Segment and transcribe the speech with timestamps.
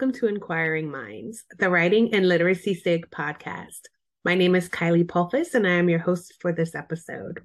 [0.00, 3.80] Welcome to Inquiring Minds, the Writing and Literacy SIG podcast.
[4.24, 7.40] My name is Kylie Pulfus, and I am your host for this episode.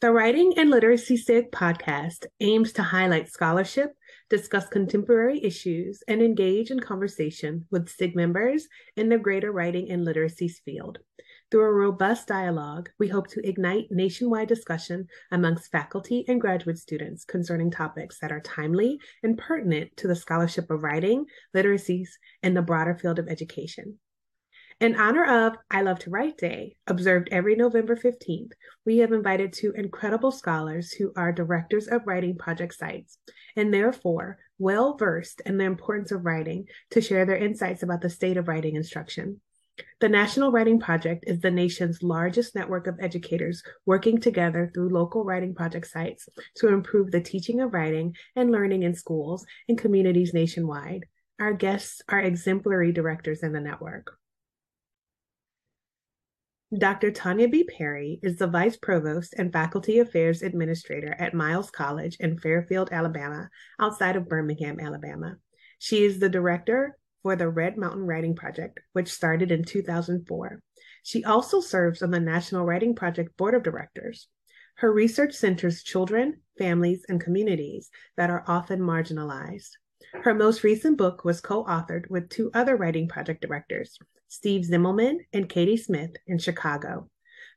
[0.00, 3.92] The Writing and Literacy SIG podcast aims to highlight scholarship,
[4.28, 8.66] discuss contemporary issues, and engage in conversation with SIG members
[8.96, 10.98] in the greater writing and literacy field.
[11.50, 17.24] Through a robust dialogue, we hope to ignite nationwide discussion amongst faculty and graduate students
[17.24, 21.26] concerning topics that are timely and pertinent to the scholarship of writing,
[21.56, 22.10] literacies,
[22.44, 23.98] and the broader field of education.
[24.78, 28.52] In honor of I Love to Write Day, observed every November 15th,
[28.86, 33.18] we have invited two incredible scholars who are directors of writing project sites
[33.56, 38.08] and therefore well versed in the importance of writing to share their insights about the
[38.08, 39.40] state of writing instruction.
[40.00, 45.24] The National Writing Project is the nation's largest network of educators working together through local
[45.24, 50.34] writing project sites to improve the teaching of writing and learning in schools and communities
[50.34, 51.06] nationwide.
[51.38, 54.18] Our guests are exemplary directors in the network.
[56.76, 57.10] Dr.
[57.10, 57.64] Tonya B.
[57.64, 63.48] Perry is the Vice Provost and Faculty Affairs Administrator at Miles College in Fairfield, Alabama,
[63.80, 65.36] outside of Birmingham, Alabama.
[65.80, 70.62] She is the Director for the Red Mountain Writing Project, which started in 2004.
[71.02, 74.28] She also serves on the National Writing Project Board of Directors.
[74.76, 79.72] Her research centers children, families, and communities that are often marginalized.
[80.22, 83.98] Her most recent book was co authored with two other writing project directors,
[84.28, 87.09] Steve Zemelman and Katy Smith in Chicago.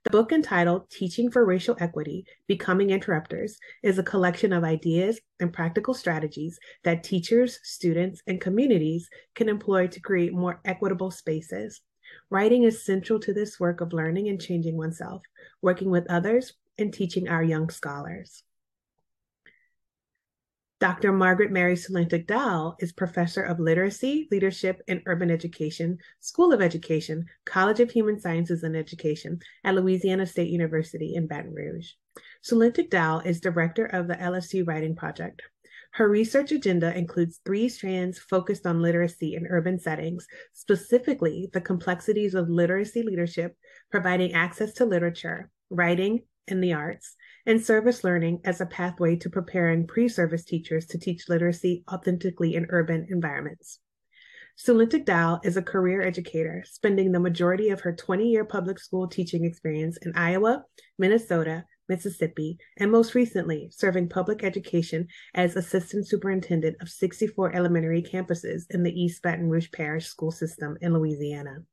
[0.04, 5.54] The book entitled Teaching for Racial Equity Becoming Interrupters is a collection of ideas and
[5.54, 11.80] practical strategies that teachers, students, and communities can employ to create more equitable spaces.
[12.30, 15.24] Writing is central to this work of learning and changing oneself,
[15.62, 18.44] working with others, and teaching our young scholars.
[20.84, 21.14] Dr.
[21.14, 27.26] Margaret Mary Sulentic Dowell is Professor of Literacy, Leadership, and Urban Education, School of Education,
[27.46, 31.92] College of Human Sciences and Education at Louisiana State University in Baton Rouge.
[32.44, 35.42] Sulentic Dowell is Director of the LSU Writing Project.
[35.94, 42.36] Her research agenda includes three strands focused on literacy in urban settings, specifically the complexities
[42.36, 43.56] of literacy leadership,
[43.90, 49.30] providing access to literature, writing, and the arts, and service learning as a pathway to
[49.30, 53.80] preparing pre service teachers to teach literacy authentically in urban environments.
[54.58, 59.08] Sulentic Dowell is a career educator, spending the majority of her 20 year public school
[59.08, 60.64] teaching experience in Iowa,
[61.00, 68.64] Minnesota, Mississippi, and most recently serving public education as assistant superintendent of 64 elementary campuses
[68.70, 71.64] in the East Baton Rouge Parish school system in Louisiana.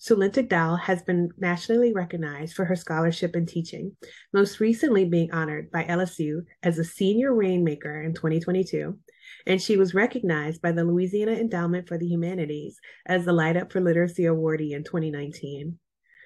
[0.00, 3.96] Sulentic Dowell has been nationally recognized for her scholarship and teaching,
[4.32, 8.98] most recently being honored by LSU as a senior rainmaker in 2022,
[9.46, 13.70] and she was recognized by the Louisiana Endowment for the Humanities as the Light Up
[13.70, 15.78] for Literacy awardee in 2019.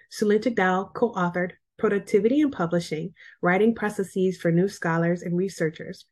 [0.09, 3.13] Sulentic Dowell co-authored Productivity in Publishing,
[3.43, 6.07] Writing Processes for New Scholars and Researchers,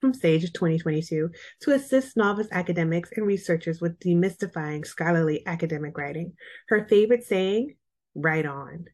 [0.00, 1.30] from SAGE 2022
[1.60, 6.32] to assist novice academics and researchers with demystifying scholarly academic writing.
[6.68, 7.76] Her favorite saying,
[8.14, 8.86] write on.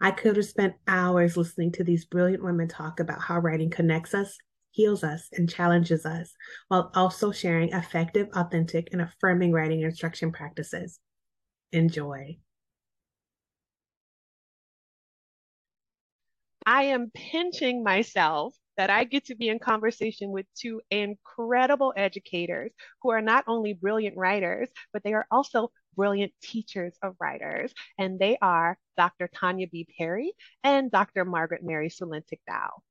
[0.00, 4.14] I could have spent hours listening to these brilliant women talk about how writing connects
[4.14, 4.36] us,
[4.70, 6.34] heals us, and challenges us,
[6.68, 10.98] while also sharing effective, authentic, and affirming writing instruction practices.
[11.72, 12.36] Enjoy.
[16.66, 22.72] I am pinching myself that I get to be in conversation with two incredible educators
[23.02, 27.72] who are not only brilliant writers, but they are also brilliant teachers of writers.
[27.98, 29.28] And they are Dr.
[29.28, 29.88] Tonya B.
[29.98, 30.32] Perry
[30.62, 31.24] and Dr.
[31.24, 32.82] Margaret Mary Sulentic Dowell.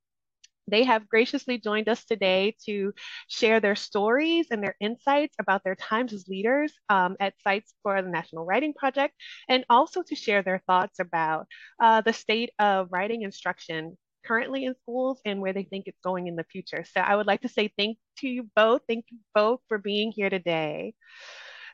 [0.67, 2.93] They have graciously joined us today to
[3.27, 8.01] share their stories and their insights about their times as leaders um, at sites for
[8.01, 9.13] the National Writing Project,
[9.47, 11.45] and also to share their thoughts about
[11.79, 16.27] uh, the state of writing instruction currently in schools and where they think it's going
[16.27, 16.83] in the future.
[16.93, 18.81] So I would like to say thank to you both.
[18.87, 20.93] Thank you both for being here today.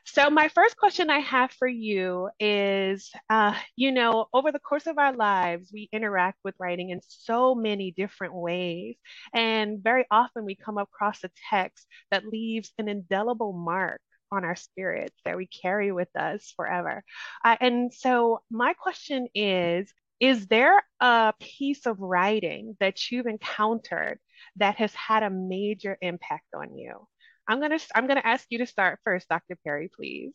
[0.04, 4.88] So my first question I have for you is, uh, you know, over the course
[4.88, 8.96] of our lives, we interact with writing in so many different ways.
[9.32, 14.00] And very often we come across a text that leaves an indelible mark
[14.32, 17.04] on our spirits that we carry with us forever.
[17.44, 24.20] Uh, and so my question is, is there a piece of writing that you've encountered
[24.56, 27.08] that has had a major impact on you?
[27.48, 29.58] I'm gonna I'm gonna ask you to start first, Dr.
[29.64, 30.32] Perry, please.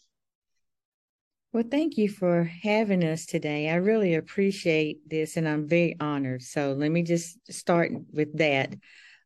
[1.53, 3.69] Well, thank you for having us today.
[3.69, 6.43] I really appreciate this, and I'm very honored.
[6.43, 8.75] So let me just start with that.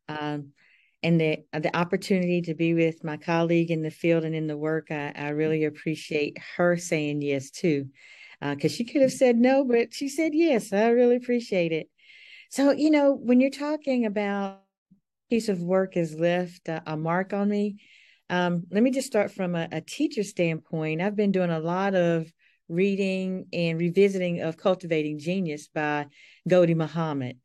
[0.08, 0.52] Um,
[1.02, 4.56] and the the opportunity to be with my colleague in the field and in the
[4.56, 7.88] work, I, I really appreciate her saying yes too,
[8.50, 10.72] because uh, she could have said no, but she said yes.
[10.72, 11.88] I really appreciate it.
[12.50, 14.60] So you know, when you're talking about
[15.30, 17.80] piece of work has left a, a mark on me,
[18.28, 21.00] um, let me just start from a, a teacher standpoint.
[21.00, 22.30] I've been doing a lot of
[22.68, 26.06] reading and revisiting of Cultivating Genius by
[26.48, 27.38] Gholdy Muhammad,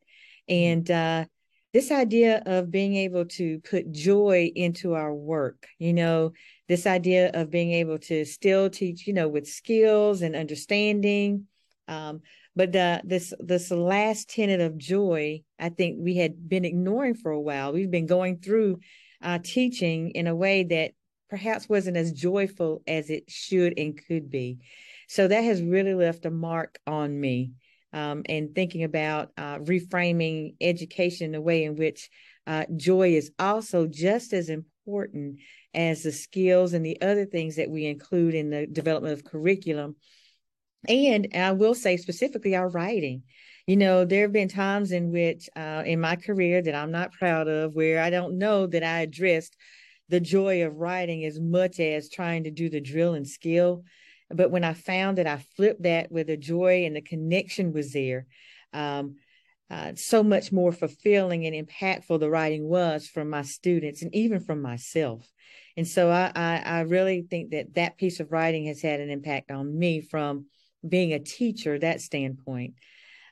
[0.48, 1.24] and uh,
[1.72, 6.32] this idea of being able to put joy into our work, you know,
[6.68, 11.46] this idea of being able to still teach, you know, with skills and understanding.
[11.88, 12.20] Um,
[12.54, 17.30] but the, this this last tenet of joy, I think we had been ignoring for
[17.30, 17.72] a while.
[17.72, 18.80] We've been going through
[19.22, 20.92] uh, teaching in a way that
[21.30, 24.58] perhaps wasn't as joyful as it should and could be.
[25.08, 27.52] So that has really left a mark on me
[27.92, 32.10] um, and thinking about uh, reframing education in a way in which
[32.46, 35.38] uh, joy is also just as important
[35.78, 39.94] as the skills and the other things that we include in the development of curriculum.
[40.88, 43.22] And I will say specifically our writing.
[43.68, 47.12] You know, there have been times in which uh, in my career that I'm not
[47.12, 49.56] proud of where I don't know that I addressed
[50.08, 53.84] the joy of writing as much as trying to do the drill and skill.
[54.30, 57.92] But when I found that I flipped that where the joy and the connection was
[57.92, 58.26] there,
[58.72, 59.14] um,
[59.70, 64.40] uh, so much more fulfilling and impactful the writing was from my students and even
[64.40, 65.30] from myself.
[65.78, 69.10] And so I, I, I really think that that piece of writing has had an
[69.10, 70.46] impact on me from
[70.86, 72.74] being a teacher, that standpoint.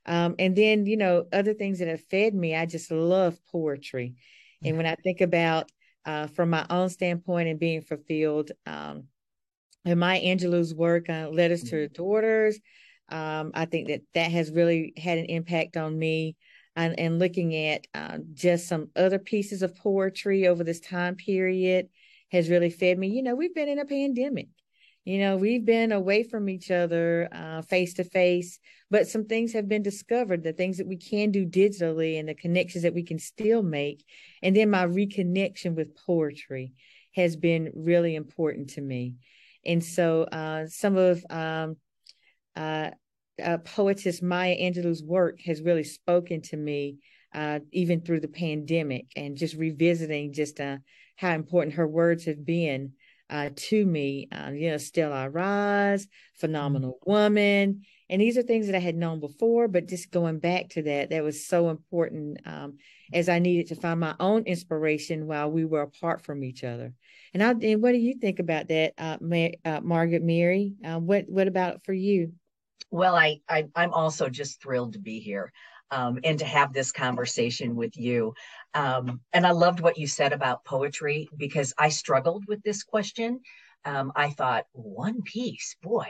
[0.07, 4.15] Um, and then, you know, other things that have fed me, I just love poetry.
[4.65, 5.73] And when I think about
[6.05, 9.09] uh, from my own standpoint and being fulfilled, um,
[9.85, 11.95] and Maya Angelou's work on letters to her mm-hmm.
[11.95, 12.61] daughters.
[13.09, 16.37] Um, I think that that has really had an impact on me.
[16.77, 21.89] And, and looking at uh, just some other pieces of poetry over this time period
[22.33, 23.09] has really fed me.
[23.09, 24.49] You know, we've been in a pandemic.
[25.05, 27.29] You know, we've been away from each other
[27.69, 28.59] face to face,
[28.91, 32.35] but some things have been discovered the things that we can do digitally and the
[32.35, 34.05] connections that we can still make.
[34.43, 36.73] And then my reconnection with poetry
[37.15, 39.15] has been really important to me.
[39.65, 41.77] And so uh, some of um,
[42.55, 42.91] uh,
[43.43, 46.99] uh, poetess Maya Angelou's work has really spoken to me,
[47.35, 50.79] uh, even through the pandemic, and just revisiting just uh,
[51.17, 52.93] how important her words have been
[53.29, 54.29] uh, to me.
[54.53, 57.11] you know, Still I Rise, Phenomenal mm-hmm.
[57.11, 57.83] Woman.
[58.09, 61.11] And these are things that I had known before, but just going back to that,
[61.11, 62.79] that was so important um,
[63.13, 66.95] as I needed to find my own inspiration while we were apart from each other.
[67.35, 69.19] And, I, and what do you think about that, uh,
[69.65, 70.75] uh, Margaret Mary?
[70.85, 72.33] Uh, what what about for you?
[72.91, 75.53] Well, I, I am also just thrilled to be here.
[75.91, 78.35] Um, and to have this conversation with you.
[78.75, 83.41] Um, and I loved what you said about poetry because I struggled with this question.
[83.85, 86.09] Um, I thought, one piece, boy,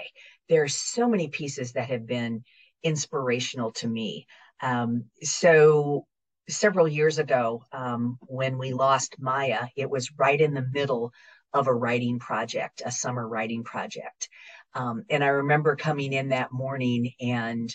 [0.48, 2.42] there's so many pieces that have been
[2.82, 4.26] inspirational to me.
[4.62, 6.06] Um, so
[6.48, 11.12] several years ago um, when we lost Maya, it was right in the middle
[11.52, 14.28] of a writing project, a summer writing project.
[14.74, 17.74] Um, and I remember coming in that morning and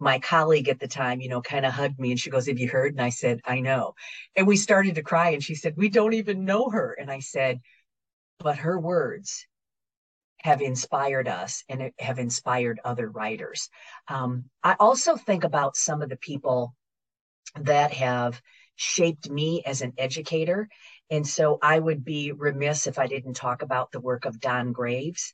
[0.00, 2.58] my colleague at the time, you know, kind of hugged me and she goes, Have
[2.58, 2.92] you heard?
[2.92, 3.94] And I said, I know.
[4.36, 6.96] And we started to cry and she said, We don't even know her.
[6.98, 7.60] And I said,
[8.38, 9.46] But her words
[10.42, 13.70] have inspired us and have inspired other writers.
[14.08, 16.74] Um, I also think about some of the people
[17.60, 18.42] that have
[18.76, 20.68] shaped me as an educator.
[21.10, 24.72] And so I would be remiss if I didn't talk about the work of Don
[24.72, 25.32] Graves.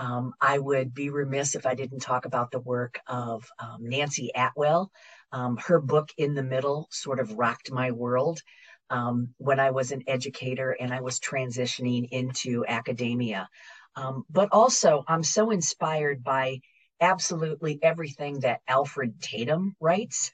[0.00, 4.30] Um, I would be remiss if I didn't talk about the work of um, Nancie
[4.34, 4.90] Atwell.
[5.30, 8.40] Um, her book, In the Middle, sort of rocked my world
[8.88, 13.46] um, when I was an educator and I was transitioning into academia.
[13.94, 16.60] Um, but also, I'm so inspired by
[17.02, 20.32] absolutely everything that Alfred Tatum writes.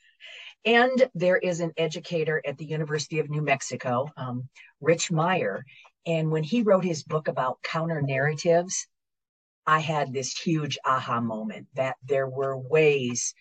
[0.65, 4.49] And there is an educator at the University of New Mexico, um,
[4.81, 5.65] Rich Meyer.
[6.07, 8.87] And when he wrote his book about counter narratives,
[9.67, 13.35] I had this huge aha moment that there were ways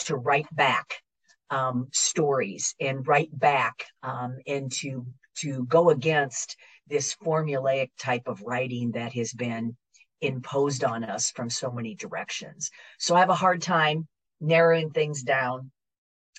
[0.00, 1.02] to write back
[1.50, 5.06] um, stories and write back um, and to
[5.38, 9.76] to go against this formulaic type of writing that has been
[10.20, 12.70] imposed on us from so many directions.
[12.98, 14.06] So I have a hard time
[14.40, 15.70] narrowing things down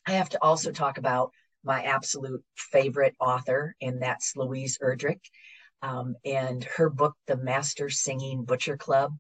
[0.06, 1.32] I have to also talk about
[1.64, 5.22] my absolute favorite author, and that's Louise Erdrich.
[5.82, 9.14] Um, and her book, The Master Singing Butcher Club,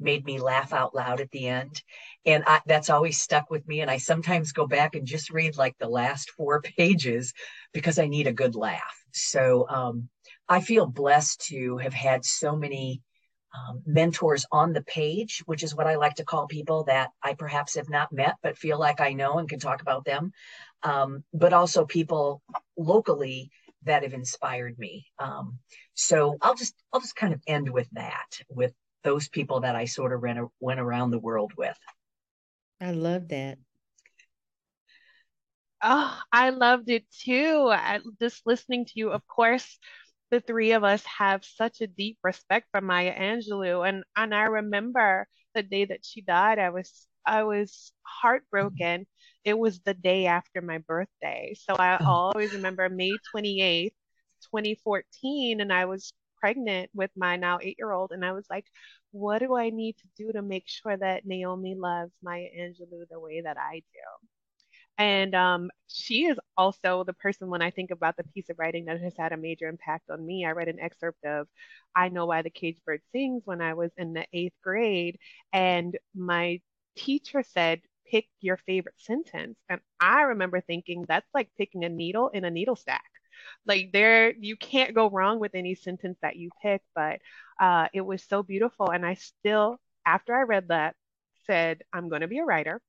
[0.00, 1.82] made me laugh out loud at the end.
[2.26, 3.80] And I, that's always stuck with me.
[3.80, 7.32] And I sometimes go back and just read like the last four pages
[7.72, 9.04] because I need a good laugh.
[9.12, 10.08] So um,
[10.48, 13.02] I feel blessed to have had so many
[13.54, 17.34] um, mentors on the page, which is what I like to call people that I
[17.34, 20.32] perhaps have not met, but feel like I know and can talk about them.
[20.82, 22.42] Um, but also people
[22.76, 23.50] locally
[23.84, 25.06] that have inspired me.
[25.18, 25.58] Um,
[25.94, 28.72] so I'll just I'll just kind of end with that, with
[29.02, 31.78] those people that I sort of ran, went around the world with.
[32.80, 33.58] I love that.
[35.82, 37.68] Oh, I loved it too.
[37.70, 39.78] I, just listening to you, of course,
[40.30, 44.44] the three of us have such a deep respect for Maya Angelou, and and I
[44.44, 46.58] remember the day that she died.
[46.58, 49.06] I was I was heartbroken.
[49.44, 52.06] It was the day after my birthday, so I oh.
[52.06, 53.96] always remember May twenty eighth,
[54.50, 58.46] twenty fourteen, and I was pregnant with my now eight year old, and I was
[58.50, 58.66] like,
[59.12, 63.20] what do I need to do to make sure that Naomi loves Maya Angelou the
[63.20, 64.26] way that I do?
[64.96, 68.84] And um, she is also the person when I think about the piece of writing
[68.84, 70.44] that has had a major impact on me.
[70.44, 71.48] I read an excerpt of
[71.96, 75.18] I Know Why the Caged Bird Sings when I was in the eighth grade,
[75.52, 76.60] and my
[76.96, 77.80] teacher said,
[78.10, 79.56] Pick your favorite sentence.
[79.68, 83.04] And I remember thinking that's like picking a needle in a needle stack.
[83.66, 87.20] Like there you can't go wrong with any sentence that you pick but
[87.60, 88.90] uh, it was so beautiful.
[88.90, 90.94] And i still after i read that
[91.46, 92.80] said i'm going to be a writer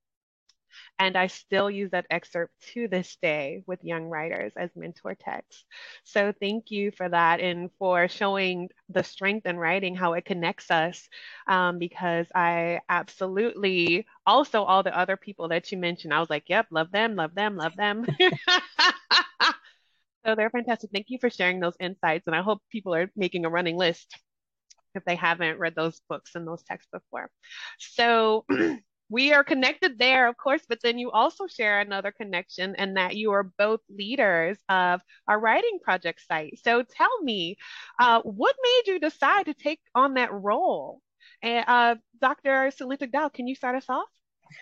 [1.00, 5.66] and I still use that excerpt to this day with young writers as mentor texts.
[6.04, 10.72] So thank you for that and for showing the strength in writing, how it connects
[10.72, 11.08] us.
[11.48, 16.46] Um, because I absolutely, also all the other people that you mentioned, I was like,
[16.48, 18.06] yep, love them, love them, love them.
[20.26, 20.90] So they're fantastic.
[20.92, 22.26] Thank you for sharing those insights.
[22.28, 24.18] And I hope people are making a running list
[24.96, 27.30] if they haven't read those books and those texts before.
[27.80, 28.46] So
[29.10, 33.16] we are connected there, of course, but then you also share another connection and that
[33.16, 36.60] you are both leaders of our writing project site.
[36.64, 37.58] So tell me,
[38.00, 41.02] uh, what made you decide to take on that role?
[41.42, 42.72] And uh, Dr.
[42.72, 44.10] Sulentic Dow, can you start us off?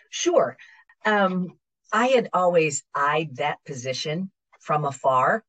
[0.10, 0.58] Sure.
[1.06, 1.58] Um,
[1.92, 5.44] I had always eyed that position from afar.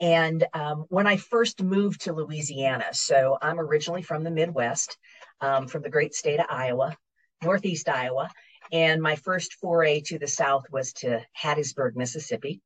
[0.00, 4.98] And um, when I first moved to Louisiana, so I'm originally from the Midwest,
[5.40, 6.96] um, from the great state of Iowa,
[7.44, 8.30] Northeast Iowa.
[8.72, 12.60] And my first foray to the South was to Hattiesburg, Mississippi.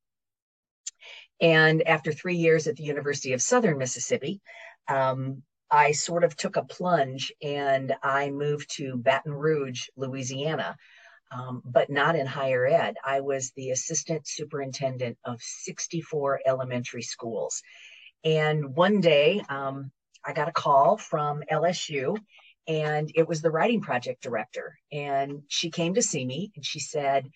[1.41, 4.41] And after three years at the University of Southern Mississippi,
[4.89, 10.77] um, I sort of took a plunge and I moved to Baton Rouge, Louisiana,
[11.31, 12.97] um, but not in higher ed.
[13.05, 17.63] I was the assistant superintendent of 64 elementary schools.
[18.25, 19.91] And one day um,
[20.25, 22.19] I got a call from LSU,
[22.69, 24.79] and it was the writing project director.
[24.93, 27.29] And she came to see me and she said,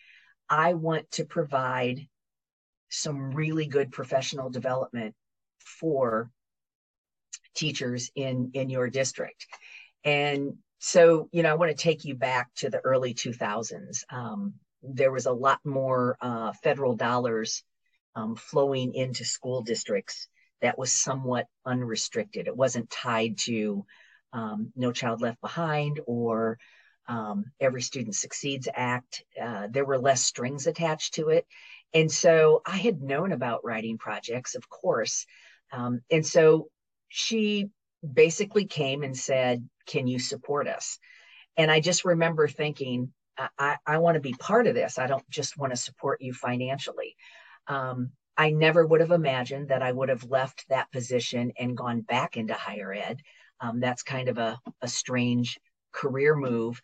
[0.48, 2.06] I want to provide
[2.90, 5.14] some really good professional development
[5.58, 6.30] for
[7.54, 9.46] teachers in in your district
[10.04, 14.02] and so, you know, I want to take you back to the early 2000s.
[14.10, 17.62] Um, there was a lot more uh, federal dollars
[18.16, 20.26] um, flowing into school districts
[20.60, 22.48] that was somewhat unrestricted.
[22.48, 23.86] It wasn't tied to
[24.32, 26.58] um, No Child Left Behind or
[27.08, 29.24] um, Every Student Succeeds Act.
[29.40, 31.46] Uh, there were less strings attached to it.
[31.94, 35.26] And so I had known about writing projects, of course.
[35.72, 36.68] Um, and so
[37.08, 37.68] she
[38.02, 40.98] basically came and said, Can you support us?
[41.56, 43.12] And I just remember thinking,
[43.58, 44.98] I, I want to be part of this.
[44.98, 47.16] I don't just want to support you financially.
[47.66, 52.00] Um, I never would have imagined that I would have left that position and gone
[52.00, 53.20] back into higher ed.
[53.62, 55.58] Um, that's kind of a, a strange
[55.92, 56.82] career move.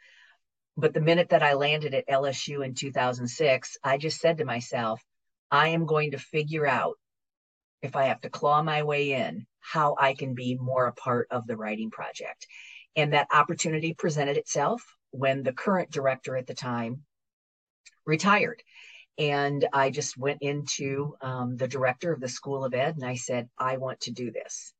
[0.76, 5.02] But the minute that I landed at LSU in 2006, I just said to myself,
[5.50, 6.94] I am going to figure out
[7.82, 11.26] if I have to claw my way in, how I can be more a part
[11.30, 12.46] of the writing project.
[12.96, 17.02] And that opportunity presented itself when the current director at the time
[18.06, 18.62] retired.
[19.18, 23.16] And I just went into um, the director of the School of Ed and I
[23.16, 24.72] said, I want to do this.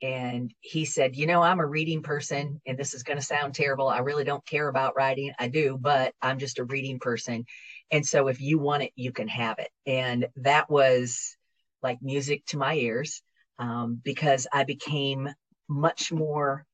[0.00, 3.54] And he said, You know, I'm a reading person, and this is going to sound
[3.54, 3.88] terrible.
[3.88, 5.32] I really don't care about writing.
[5.38, 7.44] I do, but I'm just a reading person.
[7.90, 9.70] And so if you want it, you can have it.
[9.86, 11.36] And that was
[11.82, 13.22] like music to my ears
[13.58, 15.28] um, because I became
[15.68, 16.64] much more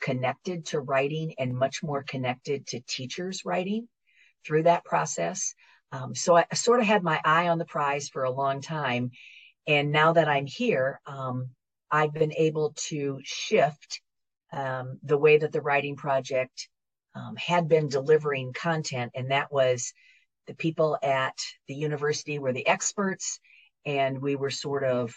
[0.00, 3.88] connected to writing and much more connected to teachers writing
[4.46, 5.54] through that process.
[5.92, 9.12] Um, so I, sort of had my eye on the prize for a long time.
[9.66, 11.50] And now that I'm here, um,
[11.94, 14.00] I've been able to shift
[14.52, 16.68] um, the way that the writing project
[17.14, 19.92] um, had been delivering content, and that was
[20.48, 23.38] the people at the university were the experts,
[23.86, 25.14] and we were sort of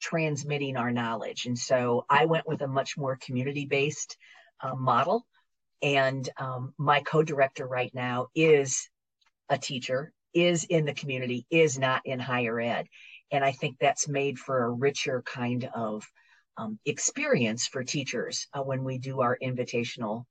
[0.00, 1.46] transmitting our knowledge.
[1.46, 4.16] And so I went with a much more community based
[4.60, 5.26] uh, model.
[5.82, 8.88] And um, my co director right now is
[9.48, 12.86] a teacher, is in the community, is not in higher ed.
[13.30, 16.04] And I think that's made for a richer kind of
[16.56, 20.24] um, experience for teachers uh, when we do our invitational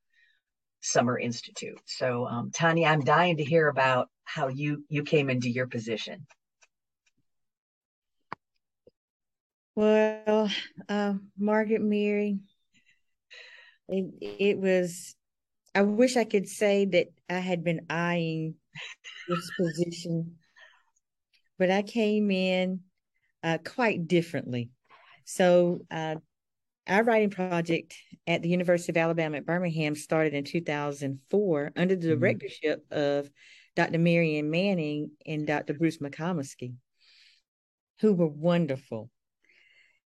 [0.82, 1.80] summer institute.
[1.86, 6.26] So, um, Tonya, I'm dying to hear about how you you came into your position.
[9.76, 10.50] Well,
[10.88, 12.40] uh, Margaret Mary,
[13.90, 15.16] it, it was,
[15.76, 18.56] I wish I could say that I had been eyeing
[19.28, 20.38] this position,
[21.60, 22.85] but I came in
[23.46, 24.72] uh, quite differently.
[25.24, 26.16] So, uh,
[26.88, 27.96] our writing project
[28.28, 32.20] at the University of Alabama at Birmingham started in 2004 under the mm-hmm.
[32.20, 33.30] directorship of
[33.76, 33.98] Dr.
[33.98, 35.74] Maryann Manning and Dr.
[35.74, 36.74] Bruce McComiskey,
[38.02, 39.10] who were wonderful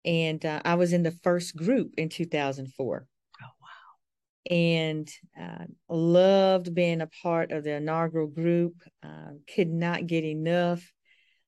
[0.07, 3.07] and uh, I was in the first group in 2004.
[3.43, 4.57] Oh wow!
[4.57, 8.75] And uh, loved being a part of the inaugural group.
[9.03, 10.81] Uh, could not get enough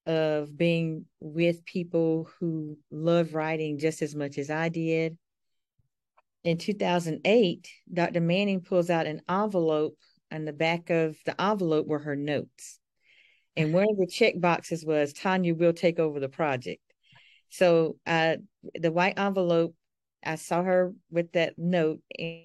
[0.08, 5.18] of being with people who love writing just as much as I did.
[6.44, 8.20] In 2008, Dr.
[8.20, 9.96] Manning pulls out an envelope,
[10.30, 12.80] and the back of the envelope were her notes.
[13.54, 16.80] And one of the check boxes was Tonya will take over the project.
[17.50, 18.36] So uh,
[18.74, 19.74] the white envelope,
[20.24, 22.00] I saw her with that note.
[22.18, 22.44] And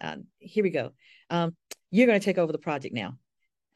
[0.00, 0.92] uh, here we go.
[1.30, 1.54] Um,
[1.90, 3.18] you're going to take over the project now.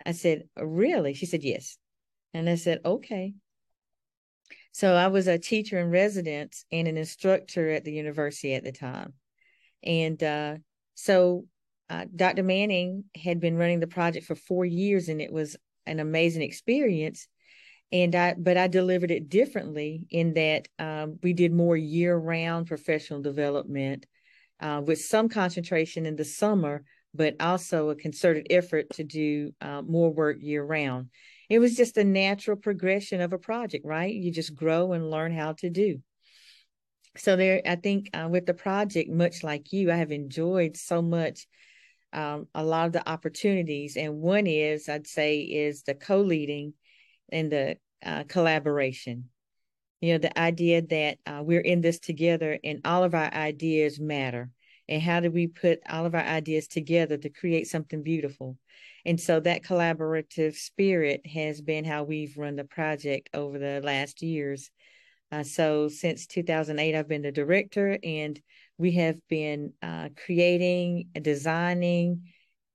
[0.04, 1.14] I said, really?
[1.14, 1.78] She said, yes.
[2.34, 3.34] And I said, okay.
[4.72, 8.72] So I was a teacher in residence and an instructor at the university at the
[8.72, 9.14] time.
[9.82, 10.56] And uh,
[10.94, 11.46] so
[11.90, 12.42] uh, Dr.
[12.42, 17.26] Manning had been running the project for four years, and it was an amazing experience
[17.92, 23.22] and I but I delivered it differently in that um, we did more year-round professional
[23.22, 24.06] development
[24.60, 29.82] uh, with some concentration in the summer, but also a concerted effort to do uh,
[29.82, 31.08] more work year-round.
[31.48, 34.14] It was just a natural progression of a project, right?
[34.14, 36.02] You just grow and learn how to do.
[37.16, 41.02] So there, I think uh, with the project, much like you, I have enjoyed so
[41.02, 41.46] much
[42.12, 46.74] um, a lot of the opportunities, and one is I'd say is the co-leading
[47.30, 49.28] and the uh, collaboration.
[50.00, 53.98] You know, the idea that uh, we're in this together and all of our ideas
[53.98, 54.50] matter.
[54.88, 58.56] And how do we put all of our ideas together to create something beautiful?
[59.04, 64.22] And so that collaborative spirit has been how we've run the project over the last
[64.22, 64.70] years.
[65.30, 68.40] Uh, so since 2008, I've been the director, and
[68.78, 72.22] we have been uh, creating, designing,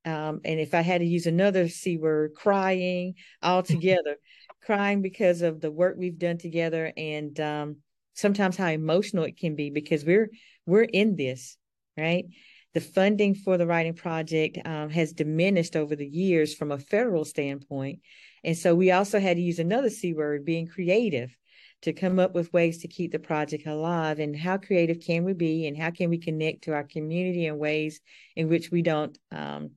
[0.06, 4.18] um, and if I had to use another C word, crying all together,
[4.66, 7.78] crying because of the work we've done together and um,
[8.14, 10.30] sometimes how emotional it can be because we're
[10.66, 11.58] we're in this,
[11.98, 12.26] right?
[12.74, 17.26] The funding for the writing project um, has diminished over the years from a federal
[17.26, 18.00] standpoint.
[18.44, 21.36] And so we also had to use another C word, being creative,
[21.84, 24.20] to come up with ways to keep the project alive.
[24.20, 25.68] And how creative can we be?
[25.68, 28.00] And how can we connect to our community in ways
[28.36, 29.72] in which we don't um,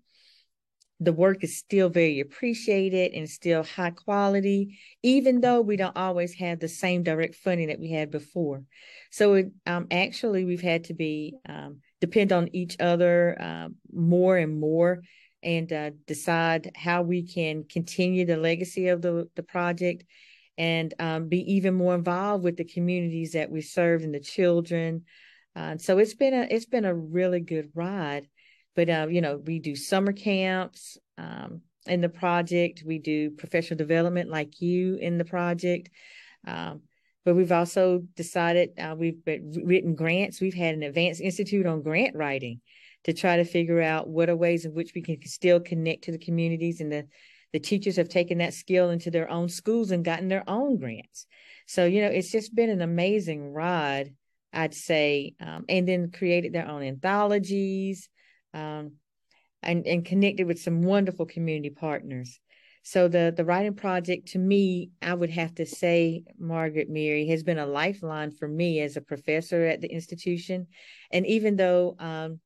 [1.00, 6.34] the work is still very appreciated and still high quality, even though we don't always
[6.34, 8.62] have the same direct funding that we had before.
[9.10, 14.36] So it, um, actually, we've had to be um, depend on each other uh, more
[14.36, 15.02] and more
[15.42, 20.04] and uh, decide how we can continue the legacy of the, the project
[20.58, 25.04] and um, be even more involved with the communities that we serve and the children.
[25.54, 28.28] Uh, so it's been a it's been a really good ride.
[28.74, 32.82] But uh, you know, we do summer camps um, in the project.
[32.84, 35.90] We do professional development, like you in the project.
[36.46, 36.82] Um,
[37.26, 40.40] but we've also decided uh, we've written grants.
[40.40, 42.60] We've had an advanced institute on grant writing
[43.02, 46.12] to try to figure out what are ways in which we can still connect to
[46.12, 47.06] the communities and the
[47.52, 51.26] the teachers have taken that skill into their own schools and gotten their own grants.
[51.66, 54.14] So, you know, it's just been an amazing ride,
[54.52, 58.08] I'd say, um, and then created their own anthologies,
[58.52, 58.96] um,
[59.62, 62.40] and, and connected with some wonderful community partners.
[62.86, 67.42] So the the writing project to me, I would have to say, Margaret Mary has
[67.42, 70.68] been a lifeline for me as a professor at the institution,
[71.10, 72.38] and even though, um,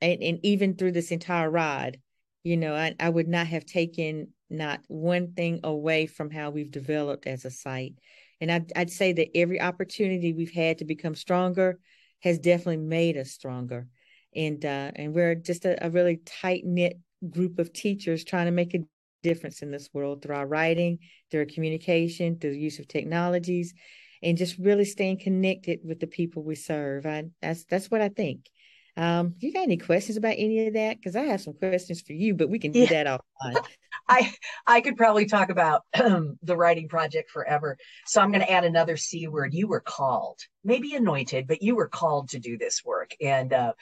[0.00, 2.00] and, and even through this entire ride,
[2.42, 6.72] you know, I, I would not have taken not one thing away from how we've
[6.72, 7.94] developed as a site.
[8.40, 11.78] And I'd, I'd say that every opportunity we've had to become stronger
[12.18, 13.86] has definitely made us stronger
[14.34, 16.98] and uh, and we're just a, a really tight knit
[17.30, 18.80] group of teachers trying to make a
[19.26, 20.98] difference in this world through our writing,
[21.30, 23.74] through our communication, through the use of technologies,
[24.22, 27.06] and just really staying connected with the people we serve.
[27.06, 28.48] I, that's that's what I think.
[28.96, 30.96] Um, you got any questions about any of that?
[30.96, 33.04] Because I have some questions for you, but we can do yeah.
[33.04, 33.64] that offline.
[34.08, 34.32] I
[34.66, 37.76] I could probably talk about um, the writing project forever.
[38.06, 39.52] So I'm going to add another C word.
[39.52, 43.14] You were called, maybe anointed, but you were called to do this work.
[43.20, 43.72] And uh,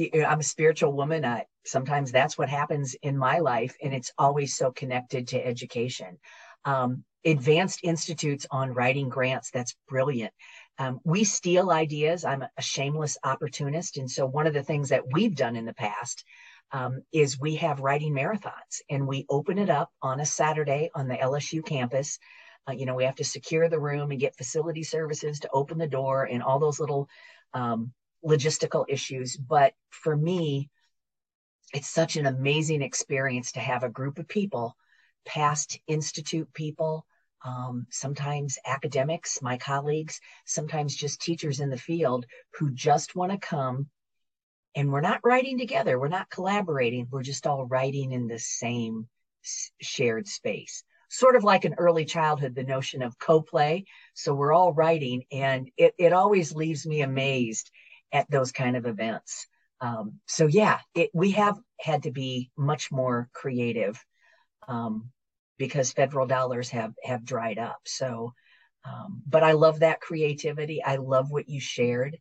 [0.00, 1.24] I'm a spiritual woman.
[1.24, 6.18] I, sometimes that's what happens in my life, and it's always so connected to education.
[6.64, 9.50] Um, advanced institutes on writing grants.
[9.50, 10.32] That's brilliant.
[10.78, 12.24] Um, we steal ideas.
[12.24, 13.98] I'm a shameless opportunist.
[13.98, 16.24] And so, one of the things that we've done in the past
[16.72, 21.08] um, is we have writing marathons and we open it up on a Saturday on
[21.08, 22.18] the LSU campus.
[22.68, 25.78] Uh, you know, we have to secure the room and get facility services to open
[25.78, 27.08] the door and all those little
[27.52, 27.92] um,
[28.24, 29.36] logistical issues.
[29.36, 30.70] But for me,
[31.72, 34.76] it's such an amazing experience to have a group of people,
[35.24, 37.06] past institute people,
[37.44, 42.26] um, sometimes academics, my colleagues, sometimes just teachers in the field
[42.58, 43.88] who just want to come
[44.76, 45.98] and we're not writing together.
[45.98, 47.08] We're not collaborating.
[47.10, 49.08] We're just all writing in the same
[49.80, 50.84] shared space.
[51.08, 53.84] Sort of like an early childhood, the notion of co-play.
[54.14, 57.70] So we're all writing and it, it always leaves me amazed
[58.12, 59.46] at those kind of events.
[59.80, 64.02] Um, so yeah, it, we have had to be much more creative
[64.68, 65.10] um,
[65.58, 67.80] because federal dollars have have dried up.
[67.86, 68.34] So,
[68.84, 70.82] um, but I love that creativity.
[70.82, 72.18] I love what you shared,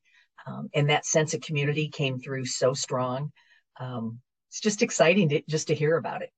[0.47, 3.32] um, and that sense of community came through so strong.
[3.80, 6.32] Um, it's just exciting to just to hear about it.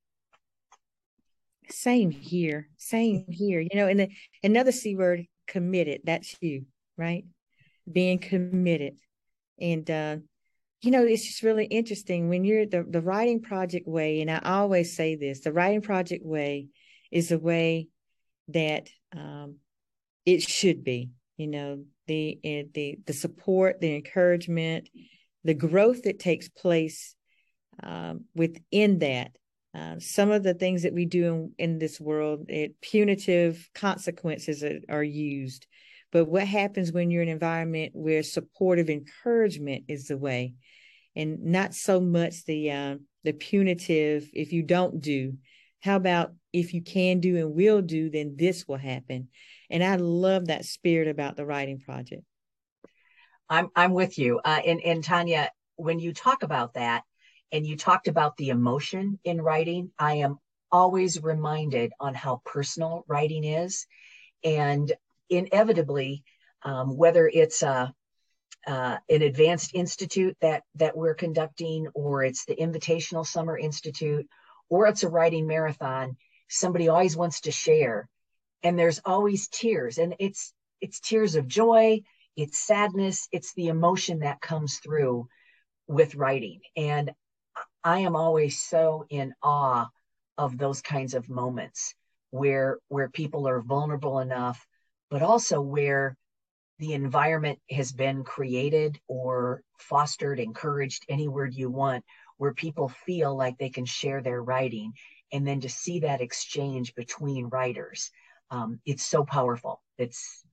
[1.70, 2.68] Same here.
[2.78, 3.62] Same here.
[3.62, 4.10] You know, and the,
[4.44, 6.02] another c word, committed.
[6.04, 6.66] That's you,
[6.98, 7.26] right?
[7.92, 8.98] Being committed,
[9.60, 10.18] and uh,
[10.82, 14.22] you know, it's just really interesting when you're the the writing project way.
[14.22, 16.68] And I always say this: the writing project way
[17.12, 17.90] is a way
[18.50, 19.58] that um,
[20.26, 21.12] it should be.
[21.38, 24.90] You know, the eh, the the support, the encouragement,
[25.44, 27.16] the growth that takes place
[27.84, 29.32] um, within that.
[29.74, 34.64] Uh, some of the things that we do in, in this world, it, punitive consequences
[34.64, 35.66] are, are used.
[36.12, 40.56] But what happens when you're in an environment where supportive encouragement is the way,
[41.16, 45.38] and not so much the uh, the punitive if you don't do.
[45.80, 49.30] How about if you can do and will do, then this will happen.
[49.70, 52.24] And I love that spirit about the writing project.
[53.50, 54.40] I'm I'm with you.
[54.44, 57.04] Uh, and and Tonya, when you talk about that,
[57.52, 60.38] and you talked about the emotion in writing, I am
[60.72, 63.88] always reminded on how personal writing is,
[64.44, 64.92] and
[65.32, 66.24] inevitably,
[66.64, 67.94] um, whether it's a
[68.68, 74.28] uh, an advanced institute that that we're conducting, or it's the Invitational Summer Institute,
[74.70, 76.16] or it's a writing marathon,
[76.48, 78.08] somebody always wants to share.
[78.64, 82.02] And there's always tears and it's it's tears of joy
[82.38, 85.28] it's sadness it's the emotion that comes through
[85.88, 86.62] with writing.
[86.76, 87.12] And
[87.84, 89.88] i am always so in awe
[90.38, 91.96] of those kinds of moments
[92.30, 94.66] where where people are vulnerable enough
[95.12, 96.18] but also where
[96.80, 102.04] the environment has been created or fostered encouraged any word you want
[102.38, 104.92] where people feel like they can share their writing
[105.32, 108.10] and then to see that exchange between writers
[108.52, 109.82] um, it's so powerful.
[109.98, 110.44] It's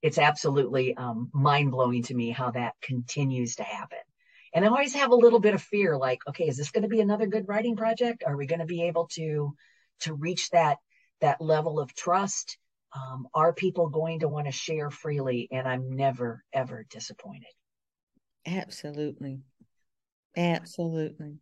[0.00, 3.98] it's absolutely um, mind-blowing to me how that continues to happen.
[4.54, 6.88] And i always have a little bit of fear like okay is this going to
[6.88, 8.22] be another good writing project?
[8.26, 9.54] Are we going to be able to
[10.00, 10.78] to reach that
[11.20, 12.56] that level of trust
[12.92, 17.52] um, are people going to want to share freely and i'm never ever disappointed
[18.46, 19.40] absolutely
[20.36, 21.38] absolutely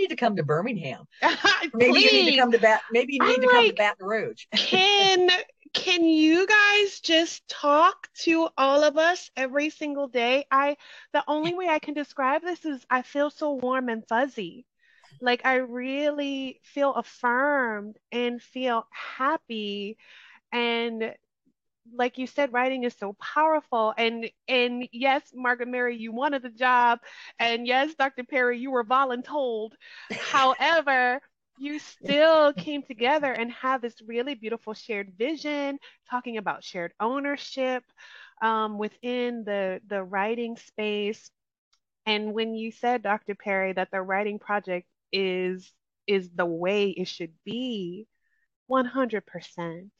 [0.00, 1.06] need to come to Birmingham.
[1.74, 2.82] maybe you need to come to Bat.
[2.90, 4.46] Maybe you need I'm to come like, to Baton Rouge.
[4.56, 5.30] can
[5.72, 10.44] can you guys just talk to all of us every single day?
[10.50, 10.76] I
[11.12, 14.66] the only way I can describe this is I feel so warm and fuzzy.
[15.20, 19.98] Like I really feel affirmed and feel happy
[20.52, 21.14] and
[21.94, 23.94] like you said, writing is so powerful.
[23.96, 27.00] And and yes, Margaret Mary, you wanted the job,
[27.38, 28.24] and yes, Dr.
[28.24, 29.72] Perry, you were voluntold.
[30.10, 31.20] However,
[31.58, 35.78] you still came together and have this really beautiful shared vision,
[36.10, 37.84] talking about shared ownership
[38.42, 41.30] um, within the the writing space.
[42.06, 43.34] And when you said, Dr.
[43.34, 45.72] Perry, that the writing project is
[46.06, 48.06] is the way it should be,
[48.66, 49.90] 100%.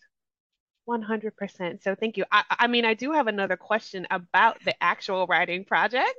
[0.91, 1.83] 100%.
[1.83, 2.25] So thank you.
[2.33, 6.15] I, I, mean, I do have another question about the actual writing project.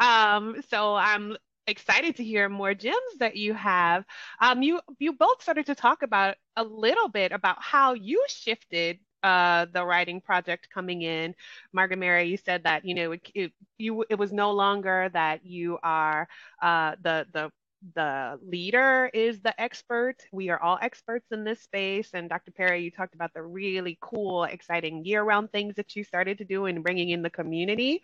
[0.00, 4.04] Um, so I'm excited to hear more gems that you have.
[4.40, 8.98] Um, you you both started to talk about a little bit about how you shifted
[9.22, 11.34] uh, the writing project coming in.
[11.72, 15.46] Margaret Mary, you said that you know it, it, you it was no longer that
[15.46, 16.28] you are
[16.60, 17.50] uh, the the
[17.94, 20.16] the leader is the expert.
[20.32, 22.10] We are all experts in this space.
[22.14, 22.52] And Dr.
[22.52, 26.44] Perry, you talked about the really cool, exciting year round things that you started to
[26.44, 28.02] do and bringing in the community.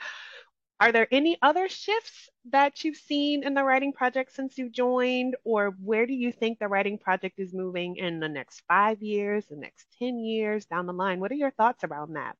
[0.81, 5.35] Are there any other shifts that you've seen in the writing project since you joined,
[5.43, 9.45] or where do you think the writing project is moving in the next five years,
[9.47, 11.19] the next 10 years down the line?
[11.19, 12.37] What are your thoughts around that?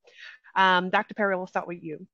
[0.55, 1.15] Um, Dr.
[1.15, 2.07] Perry, we'll start with you.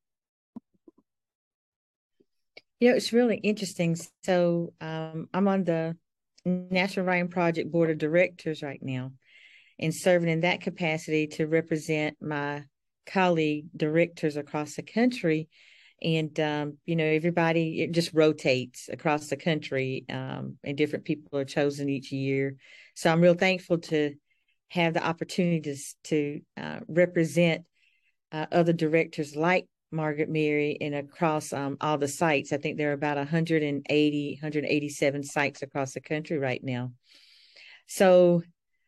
[2.84, 3.96] Yeah, it's really interesting.
[4.24, 5.96] So um, I'm on the
[6.44, 9.12] National Writing Project Board of Directors right now
[9.78, 12.64] and serving in that capacity to represent my
[13.06, 15.48] colleague directors across the country
[16.02, 21.38] and um, you know everybody it just rotates across the country um, and different people
[21.38, 22.56] are chosen each year
[22.94, 24.14] so i'm real thankful to
[24.68, 27.64] have the opportunity to, to uh, represent
[28.32, 32.90] uh, other directors like margaret mary and across um, all the sites i think there
[32.90, 36.92] are about 180 187 sites across the country right now
[37.86, 38.42] so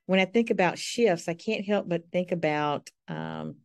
[0.07, 3.57] when i think about shifts i can't help but think about um,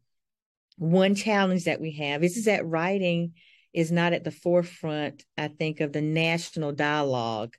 [0.77, 3.33] one challenge that we have is, is that writing
[3.73, 7.55] is not at the forefront, I think, of the national dialogue.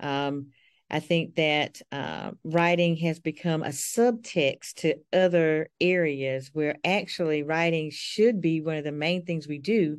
[0.00, 0.48] Um,
[0.90, 7.90] I think that uh, writing has become a subtext to other areas where actually writing
[7.90, 9.98] should be one of the main things we do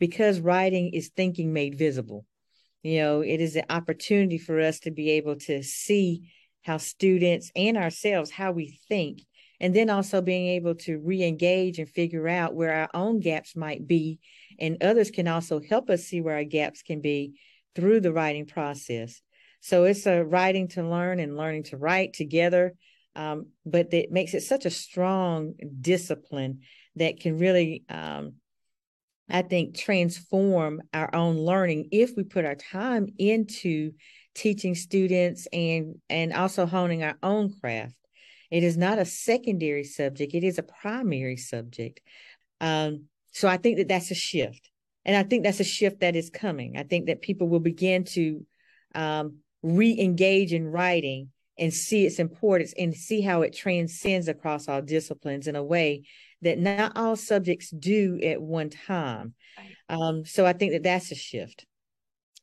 [0.00, 2.26] because writing is thinking made visible.
[2.82, 6.30] You know, it is an opportunity for us to be able to see
[6.62, 9.20] how students and ourselves, how we think,
[9.60, 13.86] and then also being able to re-engage and figure out where our own gaps might
[13.86, 14.18] be
[14.58, 17.34] and others can also help us see where our gaps can be
[17.74, 19.22] through the writing process
[19.64, 22.74] so it's a writing to learn and learning to write together
[23.16, 26.60] um, but it makes it such a strong discipline
[26.96, 28.34] that can really um,
[29.30, 33.92] i think transform our own learning if we put our time into
[34.34, 37.94] teaching students and and also honing our own craft
[38.54, 41.98] it is not a secondary subject, it is a primary subject.
[42.60, 44.70] Um, so I think that that's a shift.
[45.04, 46.76] And I think that's a shift that is coming.
[46.76, 48.46] I think that people will begin to
[48.94, 54.68] um, re engage in writing and see its importance and see how it transcends across
[54.68, 56.02] all disciplines in a way
[56.42, 59.34] that not all subjects do at one time.
[59.88, 61.64] Um, so I think that that's a shift.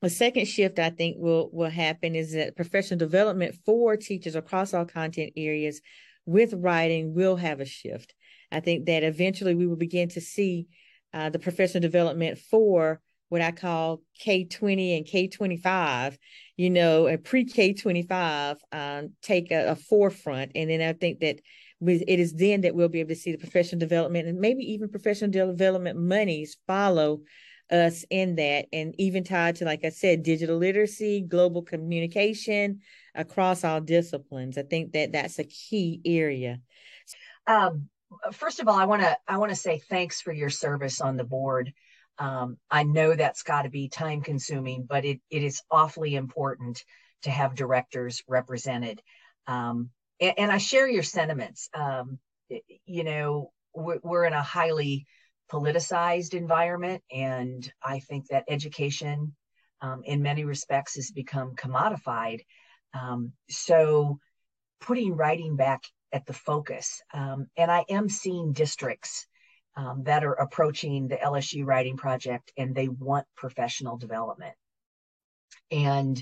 [0.02, 4.74] A second shift I think will will happen is that professional development for teachers across
[4.74, 5.82] all content areas
[6.26, 8.16] with writing will have a shift.
[8.52, 10.68] I think that eventually we will begin to see
[11.14, 16.18] uh, the professional development for what I call K20 and K25,
[16.62, 20.52] you know, a pre K25 um, take a, a, forefront.
[20.54, 21.40] And then I think that
[21.80, 24.62] we, it is then that we'll be able to see the professional development and maybe
[24.74, 27.22] even professional development monies follow
[27.72, 32.82] us in that and even tied to like i said digital literacy global communication
[33.16, 34.56] across all disciplines.
[34.56, 36.60] I think that that's a key area.
[37.48, 37.90] Um,
[38.34, 41.18] first of all i want to i want to say thanks for your service on
[41.18, 41.74] the board
[42.22, 46.84] um, i know that's got to be time consuming but it, it is awfully important
[47.24, 49.02] to have directors represented
[49.48, 52.18] um, and, and, i share your sentiments um,
[52.86, 55.06] you know we're, we're in a highly
[55.52, 57.04] politicized environment.
[57.12, 59.36] And I think that education,
[59.82, 62.40] um, in many respects, has become commodified.
[62.94, 64.20] Um, so
[64.80, 67.02] putting writing back at the focus.
[67.14, 69.28] Um, and I am seeing districts
[69.76, 74.56] um, that are approaching the LSU writing project and they want professional development.
[75.72, 76.22] And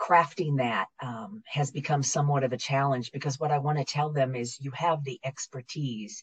[0.00, 4.10] crafting that um, has become somewhat of a challenge because what I want to tell
[4.10, 6.22] them is you have the expertise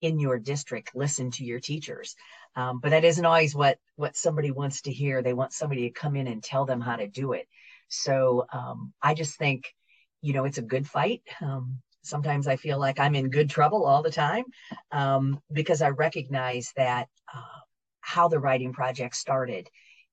[0.00, 2.14] in your district listen to your teachers.
[2.54, 5.22] Um, but that isn't always what what somebody wants to hear.
[5.22, 7.48] They want somebody to come in and tell them how to do it.
[7.88, 9.74] So um, i just think
[10.20, 11.22] you know it's a good fight.
[11.40, 14.44] Um, sometimes i feel like i'm in good trouble all the time
[14.92, 17.60] um, because i recognize that uh,
[18.00, 19.68] how the writing project started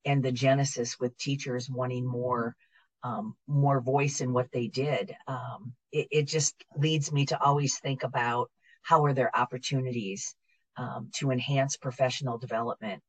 [0.06, 2.56] and the genesis with teachers wanting more
[3.04, 7.78] um, more voice in what they did um, it, it just leads me to always
[7.80, 8.50] think about
[8.82, 10.36] how are there opportunities
[10.78, 13.02] um, to enhance professional development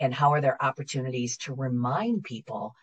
[0.00, 2.74] and how are there opportunities to remind people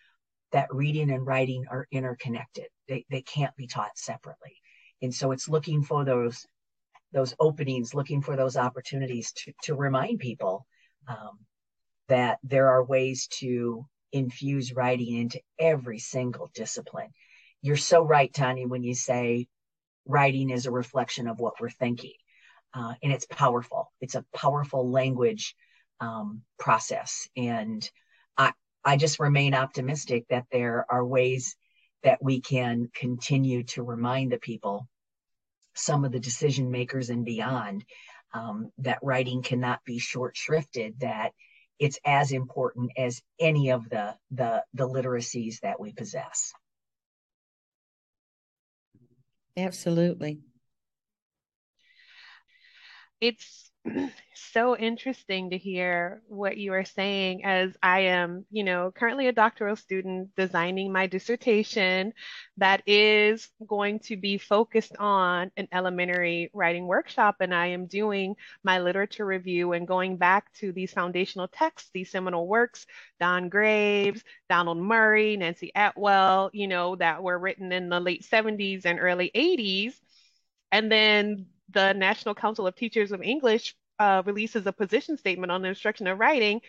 [0.52, 2.66] that reading and writing are interconnected.
[2.88, 4.56] They, they can't be taught separately
[5.04, 6.48] and so it's looking for those
[7.14, 10.66] those openings looking for those opportunities to, to remind people
[11.08, 11.38] um,
[12.08, 17.10] that there are ways to infuse writing into every single discipline.
[17.62, 19.48] You're so right, Tonya, when you say
[20.06, 22.14] writing is a reflection of what we're thinking.
[22.74, 23.92] Uh, and it's powerful.
[24.02, 25.56] It's a powerful language
[26.00, 27.28] um, process.
[27.38, 27.88] And
[28.38, 31.56] I, I just remain optimistic that there are ways
[32.04, 34.88] that we can continue to remind the people,
[35.76, 37.84] some of the decision makers and beyond,
[38.34, 41.32] um, that writing cannot be short shrifted, that
[41.80, 46.54] it's as important as any of the, the, the literacies that we possess.
[49.56, 50.40] Absolutely.
[53.22, 53.72] It's
[54.34, 59.34] so interesting to hear what you are saying as I am, you know, currently a
[59.34, 62.14] doctoral student designing my dissertation
[62.58, 67.38] that is going to be focused on an elementary writing workshop.
[67.42, 72.10] And I am doing my literature review and going back to these foundational texts, these
[72.12, 72.86] seminal works,
[73.20, 78.86] Don Graves, Donald Murray, Nancie Atwell, you know, that were written in the late 70s
[78.86, 79.94] and early 80s.
[80.72, 85.62] And then the National Council of Teachers of English uh, releases a position statement on
[85.62, 86.62] the instruction of writing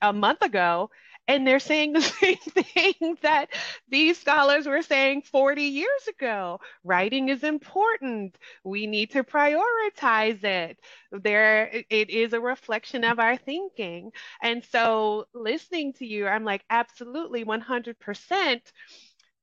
[0.00, 0.90] a month ago,
[1.28, 3.48] and they're saying the same thing that
[3.88, 6.60] these scholars were saying 40 years ago.
[6.82, 8.36] Writing is important.
[8.64, 10.78] We need to prioritize it.
[11.12, 14.10] There, it is a reflection of our thinking.
[14.42, 18.60] And so, listening to you, I'm like, absolutely, 100%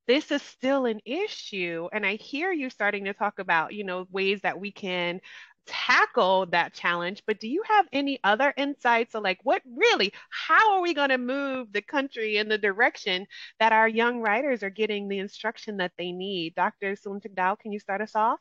[0.06, 1.88] this is still an issue.
[1.92, 5.20] And I hear you starting to talk about, you know, ways that we can
[5.66, 10.72] tackle that challenge but do you have any other insights of like what really how
[10.72, 13.26] are we going to move the country in the direction
[13.60, 17.70] that our young writers are getting the instruction that they need dr Sulentic Dowell can
[17.70, 18.40] you start us off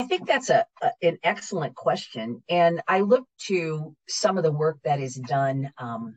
[0.00, 4.50] I think that's a, a, an excellent question, and I look to some of the
[4.50, 6.16] work that is done um,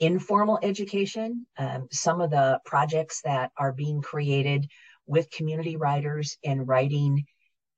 [0.00, 4.66] informal education, um, some of the projects that are being created
[5.06, 7.24] with community writers and writing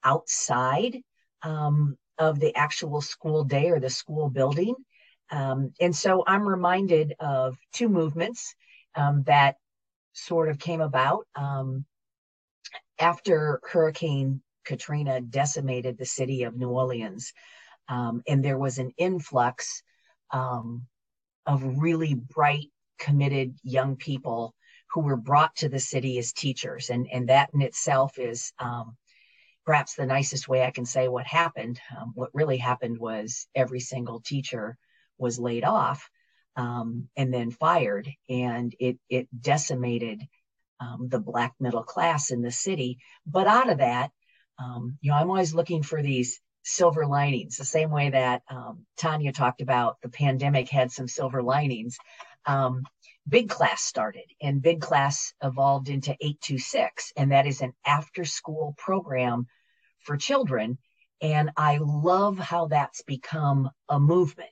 [0.05, 0.99] outside
[1.43, 4.75] um, of the actual school day or the school building.
[5.31, 8.55] Um, and so I'm reminded of two movements
[8.95, 9.57] um, that
[10.13, 11.85] sort of came about um,
[12.99, 17.33] after Hurricane Katrina decimated the city of New Orleans.
[17.89, 19.83] Um, and there was an influx
[20.33, 20.87] um,
[21.47, 24.55] of really bright, committed young people
[24.93, 26.91] who were brought to the city as teachers.
[26.91, 28.97] And, and that in itself is um,
[29.65, 31.81] perhaps the nicest way I can say what happened.
[31.97, 34.77] Um, what really happened was every single teacher
[35.19, 36.09] was laid off
[36.57, 40.23] um, and then fired, and it, it decimated
[40.81, 42.99] um, the Black middle class in the city.
[43.27, 44.11] But out of that,
[44.59, 48.85] um, you know, I'm always looking for these silver linings, the same way that um,
[48.99, 51.97] Tonya talked about the pandemic had some silver linings.
[52.45, 52.83] Um,
[53.29, 58.75] Big Class started, and Big Class evolved into 826, and that is an after school
[58.77, 59.47] program
[60.01, 60.79] for children.
[61.23, 64.51] And I love how that's become a movement.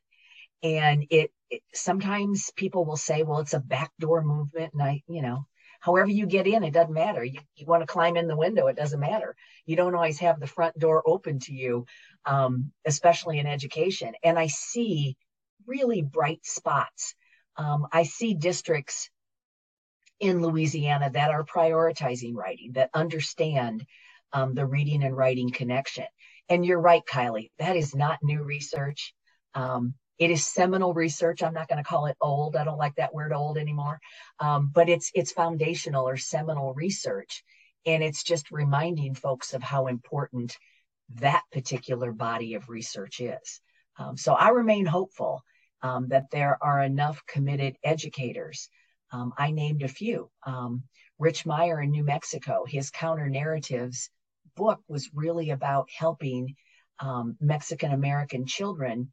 [0.63, 4.73] And it, it sometimes people will say, well, it's a backdoor movement.
[4.73, 5.47] And I, you know,
[5.85, 7.23] however you get in, it doesn't matter.
[7.23, 9.37] You, you want to climb in the window, it doesn't matter.
[9.67, 11.85] You don't always have the front door open to you,
[12.25, 14.15] um, especially in education.
[14.23, 15.19] And I see
[15.67, 17.15] really bright spots.
[17.59, 19.11] Um, I see districts
[20.21, 23.85] in Louisiana that are prioritizing writing, that understand
[24.33, 26.07] um, the reading and writing connection.
[26.49, 29.15] And you're right, Kylie, that is not new research.
[29.53, 31.43] Um, it is seminal research.
[31.43, 32.57] I'm not going to call it old.
[32.57, 34.01] I don't like that word old anymore.
[34.39, 37.43] Um, but it's it's foundational or seminal research,
[37.87, 40.57] and it's just reminding folks of how important
[41.17, 43.61] that particular body of research is.
[43.99, 45.43] Um, so I remain hopeful
[45.83, 48.69] um, that there are enough committed educators.
[49.13, 50.31] Um, I named a few.
[50.47, 50.85] Um,
[51.19, 54.11] Rich Meyer in New Mexico, his counter narratives
[54.57, 56.55] book was really about helping
[57.01, 59.13] um, Mexican American children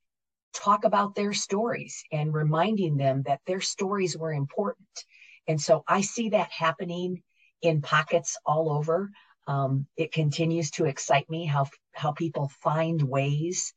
[0.54, 5.06] talk about their stories and reminding them that their stories were important.
[5.48, 7.24] And so I see that happening
[7.62, 9.12] in pockets all over.
[9.48, 13.74] Um, it continues to excite me how how people find ways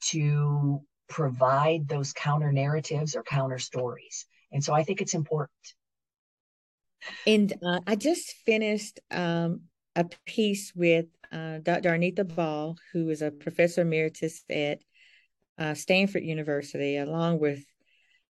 [0.00, 4.26] to provide those counter narratives or counter stories.
[4.52, 5.50] And so I think it's important.
[7.26, 9.62] And uh, I just finished um,
[9.96, 11.90] a piece with uh, Dr.
[11.90, 14.80] Arnetha Ball, who is a professor emeritus at
[15.58, 17.64] uh, Stanford University, along with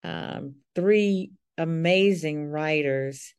[0.04, 3.34] um, three amazing writers.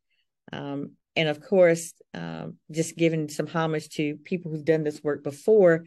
[0.51, 5.23] Um, and of course, um, just giving some homage to people who've done this work
[5.23, 5.85] before.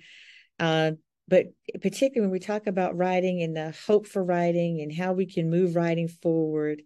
[0.58, 0.92] Uh,
[1.28, 1.46] but
[1.80, 5.48] particularly when we talk about writing and the hope for writing and how we can
[5.48, 6.82] move writing forward,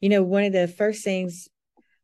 [0.00, 1.48] you know, one of the first things,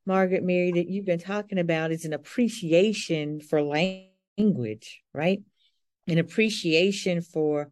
[0.07, 5.43] Margaret Mary, that you've been talking about is an appreciation for language, right?
[6.09, 7.71] An appreciation for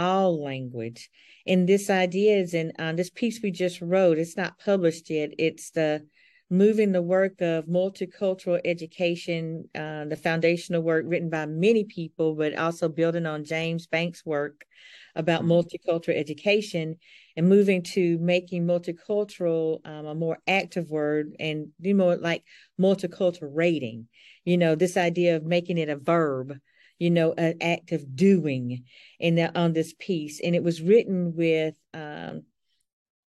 [0.00, 1.10] all language.
[1.46, 5.30] And this idea is in uh, this piece we just wrote, it's not published yet.
[5.38, 6.06] It's the
[6.48, 12.56] moving the work of multicultural education, uh, the foundational work written by many people, but
[12.56, 14.64] also building on James Banks' work
[15.14, 15.52] about mm-hmm.
[15.52, 16.96] multicultural education
[17.36, 22.42] and moving to making multicultural um, a more active word and be more like
[22.80, 24.06] multiculturalating.
[24.44, 26.54] You know, this idea of making it a verb,
[27.00, 28.84] you know, an act of doing
[29.18, 30.40] in that on this piece.
[30.40, 32.42] And it was written with um,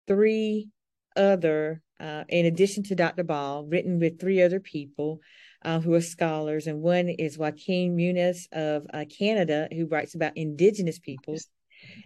[0.06, 0.68] three
[1.16, 3.22] other uh, in addition to Dr.
[3.22, 5.20] Ball, written with three other people
[5.64, 6.66] uh, who are scholars.
[6.66, 11.46] And one is Joaquin Muniz of uh, Canada, who writes about Indigenous peoples.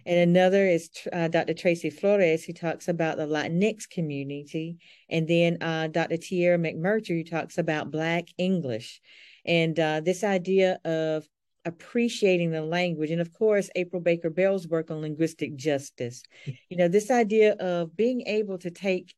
[0.05, 1.53] And another is uh, Dr.
[1.53, 4.77] Tracy Flores, who talks about the Latinx community.
[5.09, 6.17] And then uh, Dr.
[6.17, 9.01] Tierra McMurtry, who talks about Black English.
[9.45, 11.27] And uh, this idea of
[11.67, 13.11] appreciating the language.
[13.11, 16.23] And of course april baker bell's work on linguistic justice.
[16.69, 19.13] You know this idea of being able to take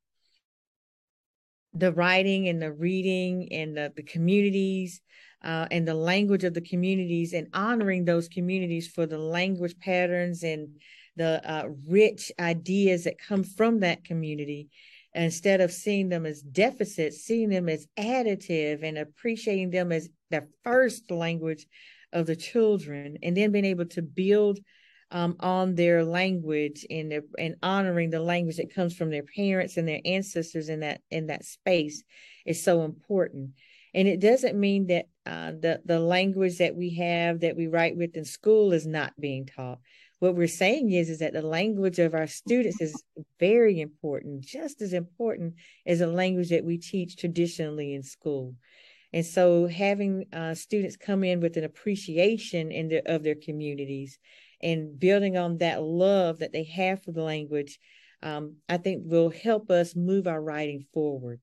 [1.74, 5.02] the writing and the reading and the, the communities
[5.43, 10.43] uh, and the language of the communities and honoring those communities for the language patterns
[10.43, 10.68] and
[11.16, 14.70] the uh, rich ideas that come from that community
[15.14, 20.47] instead of seeing them as deficits seeing them as additive and appreciating them as the
[20.64, 21.66] first language
[22.14, 24.60] of the children and then being able to build
[25.12, 29.78] um, on their language and their, and honoring the language that comes from their parents
[29.78, 32.03] and their ancestors in that in that space
[32.45, 33.51] is so important.
[33.93, 37.97] And it doesn't mean that uh, the the language that we have that we write
[37.97, 39.80] with in school is not being taught.
[40.20, 43.03] What we're saying is is that the language of our students is
[43.39, 45.55] very important, just as important
[45.88, 48.55] as the language that we teach traditionally in school.
[49.12, 54.20] And so, having uh, students come in with an appreciation in the, of their communities
[54.62, 57.80] and building on that love that they have for the language,
[58.22, 61.39] um, I think will help us move our writing forward.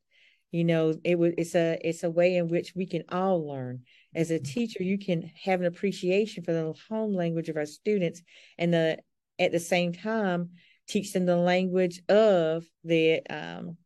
[0.52, 3.82] You know, it it's a it's a way in which we can all learn.
[4.14, 8.22] As a teacher, you can have an appreciation for the home language of our students,
[8.56, 8.98] and the
[9.38, 10.50] at the same time
[10.86, 13.76] teach them the language of the um,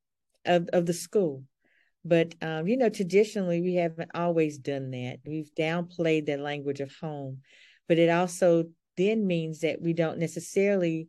[0.44, 1.44] of of the school.
[2.04, 5.18] But um, you know, traditionally we haven't always done that.
[5.26, 7.38] We've downplayed the language of home,
[7.88, 8.64] but it also
[8.96, 11.08] then means that we don't necessarily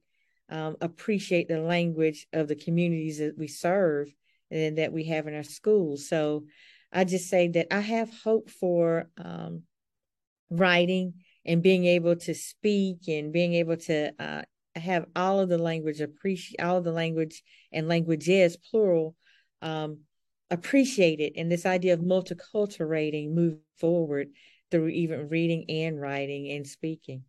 [0.50, 4.14] um, appreciate the language of the communities that we serve
[4.50, 6.10] and that we have in our schools.
[6.10, 6.46] So
[6.92, 9.64] I just say that I have hope for um,
[10.50, 11.14] writing
[11.46, 14.42] and being able to speak and being able to uh,
[14.76, 19.16] have all of the language appreciate all of the language and languages plural
[19.62, 20.00] um,
[20.52, 24.28] appreciated and this idea of multiculturalating move forward
[24.70, 27.24] through even reading and writing and speaking.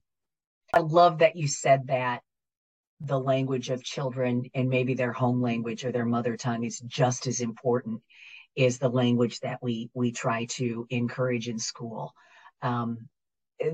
[0.75, 2.23] I love that you said that
[3.01, 7.27] the language of children and maybe their home language or their mother tongue is just
[7.27, 8.01] as important
[8.55, 12.12] is the language that we we try to encourage in school.
[12.61, 13.09] Um,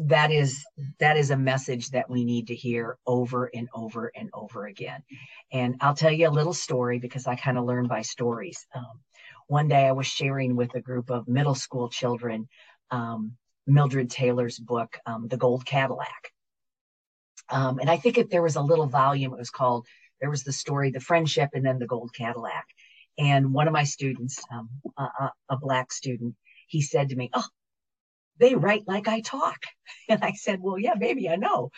[0.00, 0.64] that is
[0.98, 5.02] that is a message that we need to hear over and over and over again.
[5.52, 8.66] And I'll tell you a little story because I kind of learn by stories.
[8.74, 9.00] Um,
[9.48, 12.48] one day I was sharing with a group of middle school children
[12.90, 13.32] um,
[13.66, 16.32] Mildred Taylor's book, um, The Gold Cadillac.
[17.50, 19.86] Um, and I think if there was a little volume, it was called,
[20.20, 22.66] there was the story, The Friendship, and then The Gold Cadillac.
[23.18, 26.34] And one of my students, um, a, a, black student,
[26.68, 27.44] he said to me, Oh,
[28.38, 29.58] they write like I talk.
[30.10, 31.70] And I said, Well, yeah, baby, I know.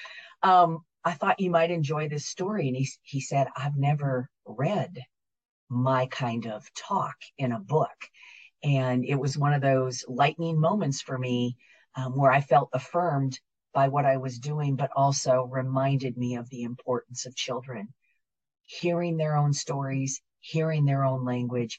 [0.43, 2.68] Um, I thought you might enjoy this story.
[2.68, 5.03] And he, he said, I've never read
[5.71, 7.89] my kind of talk in a book.
[8.62, 11.57] And it was one of those lightning moments for me
[11.97, 13.39] um, where I felt affirmed
[13.73, 17.89] by what I was doing, but also reminded me of the importance of children
[18.71, 21.79] hearing their own stories, hearing their own language,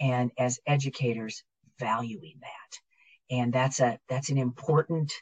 [0.00, 1.42] and as educators,
[1.78, 3.36] valuing that.
[3.36, 5.12] And that's a that's an important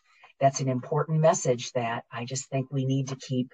[0.41, 3.53] that's an important message that I just think we need to keep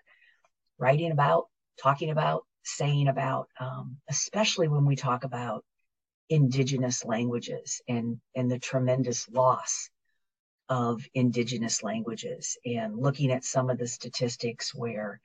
[0.78, 1.46] writing about,
[1.82, 5.64] talking about, saying about, um, especially when we talk about
[6.30, 9.90] indigenous languages and and the tremendous loss
[10.70, 15.20] of indigenous languages and looking at some of the statistics where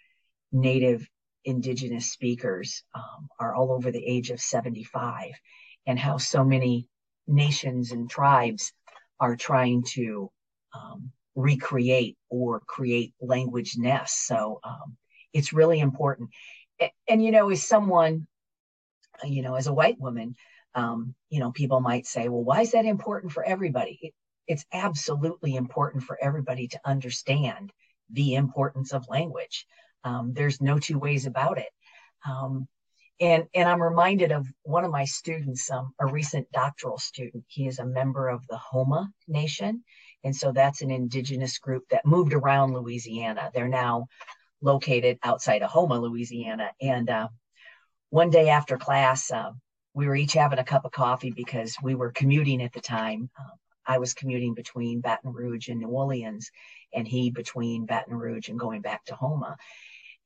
[0.51, 1.07] native
[1.45, 5.31] indigenous speakers um, are all over the age of 75
[5.87, 6.87] and how so many
[7.27, 8.73] nations and tribes
[9.19, 10.29] are trying to
[10.75, 14.27] um, recreate or create language nests.
[14.27, 14.97] So um,
[15.33, 16.29] it's really important.
[17.07, 18.27] And, you know, as someone,
[19.23, 20.35] you know, as a white woman,
[20.75, 23.99] um, you know, people might say, well, why is that important for everybody?
[24.01, 24.13] It,
[24.47, 27.71] it's absolutely important for everybody to understand
[28.11, 29.65] the importance of language.
[30.03, 31.69] Um, there's no two ways about it.
[32.27, 32.67] Um,
[33.19, 37.43] and, and I'm reminded of one of my students, um, a recent doctoral student.
[37.47, 39.83] He is a member of the Houma Nation.
[40.23, 43.51] And so that's an indigenous group that moved around Louisiana.
[43.53, 44.07] They're now
[44.61, 46.71] located outside of Houma, Louisiana.
[46.81, 47.27] And uh,
[48.09, 49.51] one day after class, uh,
[49.93, 53.29] we were each having a cup of coffee because we were commuting at the time.
[53.39, 53.51] Um,
[53.85, 56.51] I was commuting between Baton Rouge and New Orleans,
[56.93, 59.57] and he between Baton Rouge and going back to Houma.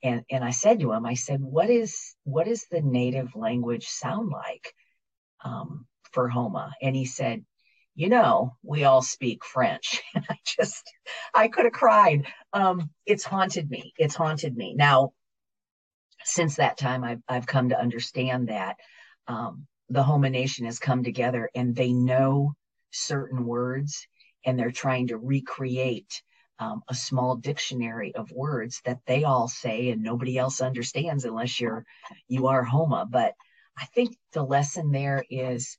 [0.03, 3.87] and and I said to him, I said, what is what is the native language
[3.87, 4.73] sound like
[5.43, 6.73] um, for Houma?
[6.81, 7.45] And he said,
[7.95, 10.01] you know, we all speak French.
[10.15, 10.83] And I just,
[11.33, 12.25] I could have cried.
[12.53, 13.93] Um, it's haunted me.
[13.97, 14.73] It's haunted me.
[14.75, 15.13] Now,
[16.23, 18.77] since that time, I've I've come to understand that
[19.27, 22.53] um, the Houma Nation has come together and they know
[22.91, 24.07] certain words
[24.45, 26.21] and they're trying to recreate
[26.59, 31.59] um, a small dictionary of words that they all say and nobody else understands unless
[31.59, 31.85] you're
[32.27, 33.05] you are Houma.
[33.09, 33.33] But
[33.77, 35.77] I think the lesson there is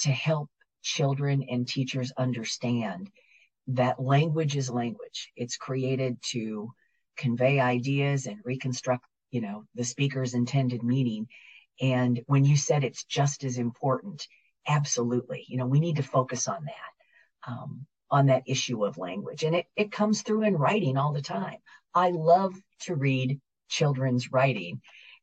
[0.00, 0.48] to help
[0.82, 3.10] children and teachers understand
[3.68, 5.30] that language is language.
[5.36, 6.70] It's created to
[7.16, 11.28] convey ideas and reconstruct, you know, the speaker's intended meaning.
[11.80, 14.26] And when you said it's just as important,
[14.66, 17.50] absolutely, you know, we need to focus on that.
[17.52, 19.42] Um, on that issue of language.
[19.42, 21.56] And it, it comes through in writing all the time.
[21.94, 24.82] I love to read children's writing.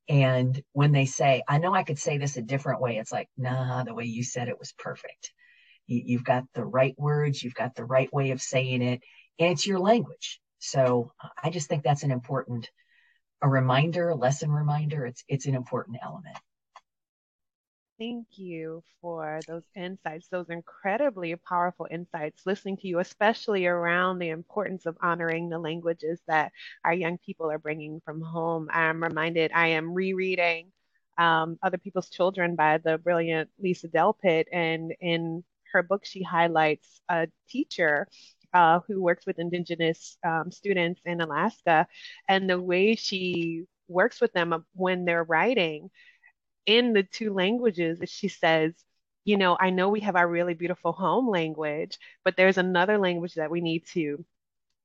[0.10, 3.30] And when they say, I know I could say this a different way, it's like,
[3.38, 5.32] nah, the way you said it was perfect.
[5.90, 9.02] You, you've got the right words, you've got the right way of saying it,
[9.40, 10.40] and it's your language.
[10.60, 11.12] So
[11.42, 12.70] I just think that's an important,
[13.42, 15.06] a reminder, a lesson reminder.
[15.06, 16.38] It's, it's an important element.
[17.98, 24.30] Thank you for those insights, those incredibly powerful insights, listening to you, especially around the
[24.30, 26.54] importance of honoring the languages that
[26.86, 28.70] our young people are bringing from home.
[28.72, 30.72] I'm reminded, I am rereading
[31.18, 37.02] um, Other People's Children by the brilliant Lisa Delpit, and in her book, she highlights
[37.10, 38.08] a teacher
[38.54, 41.88] uh, who works with Indigenous um, students in Alaska
[42.28, 45.90] and the way she works with them when they're writing
[46.66, 48.74] in the two languages, she says,
[49.26, 53.36] you know, I know we have our really beautiful home language, but there's another language
[53.36, 54.26] that we need to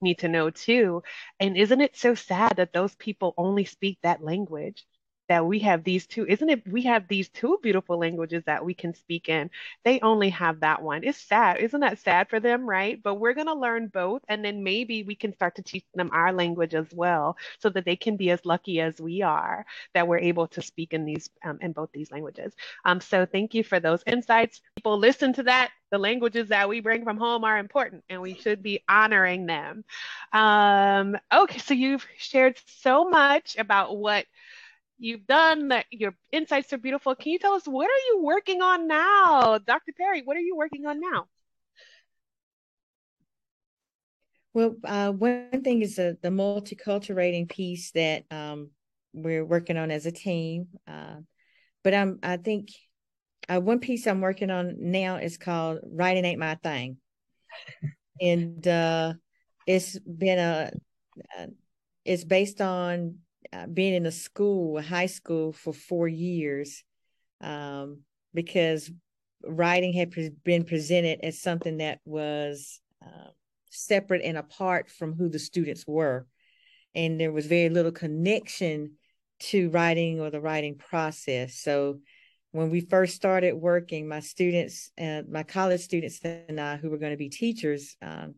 [0.02, 1.02] need to know too.
[1.40, 4.84] And isn't it so sad that those people only speak that language?
[5.28, 8.74] That we have these two isn't it we have these two beautiful languages that we
[8.74, 9.50] can speak in.
[9.84, 11.04] They only have that one.
[11.04, 11.58] It's sad.
[11.58, 13.02] Isn't that sad for them right?
[13.02, 16.10] But we're going to learn both and then maybe we can start to teach them
[16.12, 19.64] our language as well so that they can be as lucky as we are
[19.94, 22.52] that we're able to speak in these um, in both these languages.
[22.84, 24.60] Um, so thank you for those insights.
[24.76, 25.70] People listen to that.
[25.90, 29.84] The languages that we bring from home are important and we should be honoring them.
[30.32, 34.26] Um, okay so you've shared so much about what
[35.04, 37.14] you've done that your insights are beautiful.
[37.14, 39.58] Can you tell us what are you working on now?
[39.58, 41.26] Dr perry what are you working on now?
[44.54, 48.70] Well uh, one thing is the, the multiculturalating piece that um,
[49.12, 50.68] we're working on as a team.
[50.88, 51.16] Uh,
[51.82, 52.70] but i'm i think
[53.48, 56.96] uh, one piece i'm working on now is called writing ain't my thing.
[58.20, 59.14] And uh,
[59.66, 60.70] it's been a
[61.38, 61.46] uh,
[62.04, 63.18] it's based on
[63.54, 66.82] uh, being in a school, a high school for four years,
[67.40, 68.00] um,
[68.32, 68.90] because
[69.46, 73.30] writing had pre- been presented as something that was uh,
[73.70, 76.26] separate and apart from who the students were.
[76.94, 78.92] And there was very little connection
[79.40, 81.56] to writing or the writing process.
[81.56, 82.00] So
[82.52, 86.98] when we first started working, my students, uh, my college students and I, who were
[86.98, 88.36] going to be teachers, um,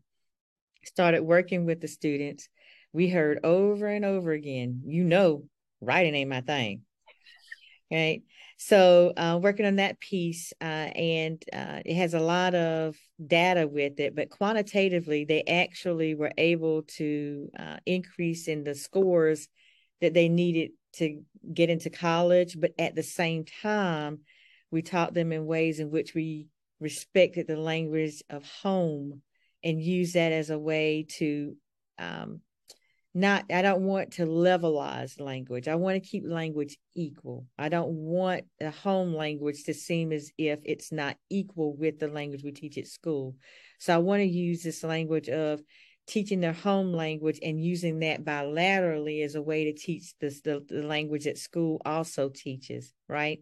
[0.85, 2.49] started working with the students
[2.97, 5.45] we heard over and over again, you know,
[5.83, 6.81] writing ain't my thing.
[7.93, 8.23] Right.
[8.57, 13.69] So, uh, working on that piece, uh, and uh, it has a lot of data
[13.69, 19.47] with it, but quantitatively, they actually were able to uh, increase in the scores
[20.01, 21.21] that they needed to
[21.53, 22.59] get into college.
[22.59, 24.21] But at the same time,
[24.71, 26.47] we taught them in ways in which we
[26.81, 29.21] respected the language of home
[29.63, 31.57] and use that as a way to
[31.99, 32.41] um,
[33.17, 37.89] not i don't want to levelize language i want to keep language equal i don't
[37.89, 42.53] want the home language to seem as if it's not equal with the language we
[42.53, 43.35] teach at school
[43.79, 45.63] so i want to use this language of
[46.07, 50.65] teaching their home language and using that bilaterally as a way to teach this, the,
[50.69, 53.41] the language that school also teaches, right?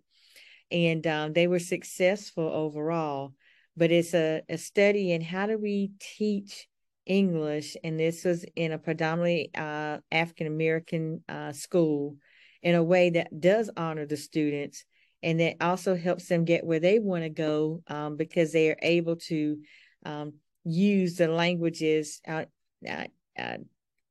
[0.70, 3.35] And um, they were successful overall.
[3.77, 6.68] But it's a, a study in how do we teach
[7.07, 12.16] English, and this was in a predominantly uh, African American uh, school
[12.62, 14.84] in a way that does honor the students
[15.22, 18.78] and that also helps them get where they want to go um, because they are
[18.82, 19.59] able to
[20.05, 20.34] um,
[20.64, 22.44] use the languages uh,
[22.88, 23.05] uh,
[23.38, 23.57] uh,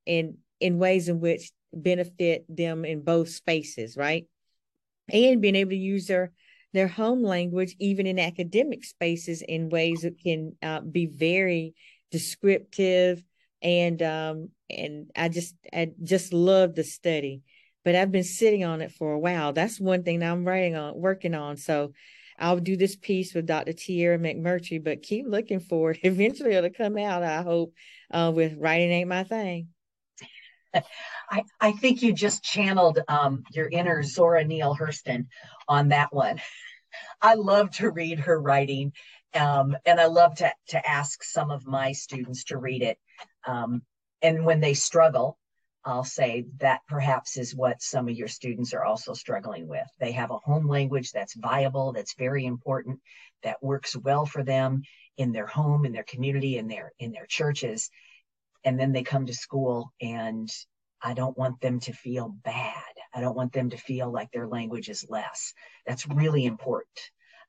[0.05, 4.25] in in ways in which benefit them in both spaces, right?
[5.11, 6.31] And being able to use their
[6.73, 11.75] their home language even in academic spaces in ways that can uh, be very
[12.13, 13.21] descriptive
[13.61, 17.43] and um, and I just I just love the study
[17.83, 19.53] but I've been sitting on it for a while.
[19.53, 21.57] That's one thing that I'm writing on, working on.
[21.57, 21.93] So
[22.39, 23.73] I'll do this piece with Dr.
[23.73, 25.99] Tierra McMurtry, but keep looking for it.
[26.03, 27.73] Eventually it'll come out, I hope,
[28.11, 29.67] uh, with Writing Ain't My Thing.
[31.29, 35.27] I, I think you just channeled um, your inner Zora Neale Hurston
[35.67, 36.41] on that one.
[37.21, 38.93] I love to read her writing,
[39.35, 42.97] um, and I love to, to ask some of my students to read it.
[43.45, 43.81] Um,
[44.21, 45.37] and when they struggle,
[45.85, 49.87] I'll say that perhaps is what some of your students are also struggling with.
[49.99, 53.01] They have a home language that's viable, that's very important,
[53.43, 54.83] that works well for them
[55.17, 57.89] in their home, in their community, in their in their churches.
[58.63, 60.49] And then they come to school and
[61.01, 62.93] I don't want them to feel bad.
[63.13, 65.53] I don't want them to feel like their language is less.
[65.85, 66.97] That's really important.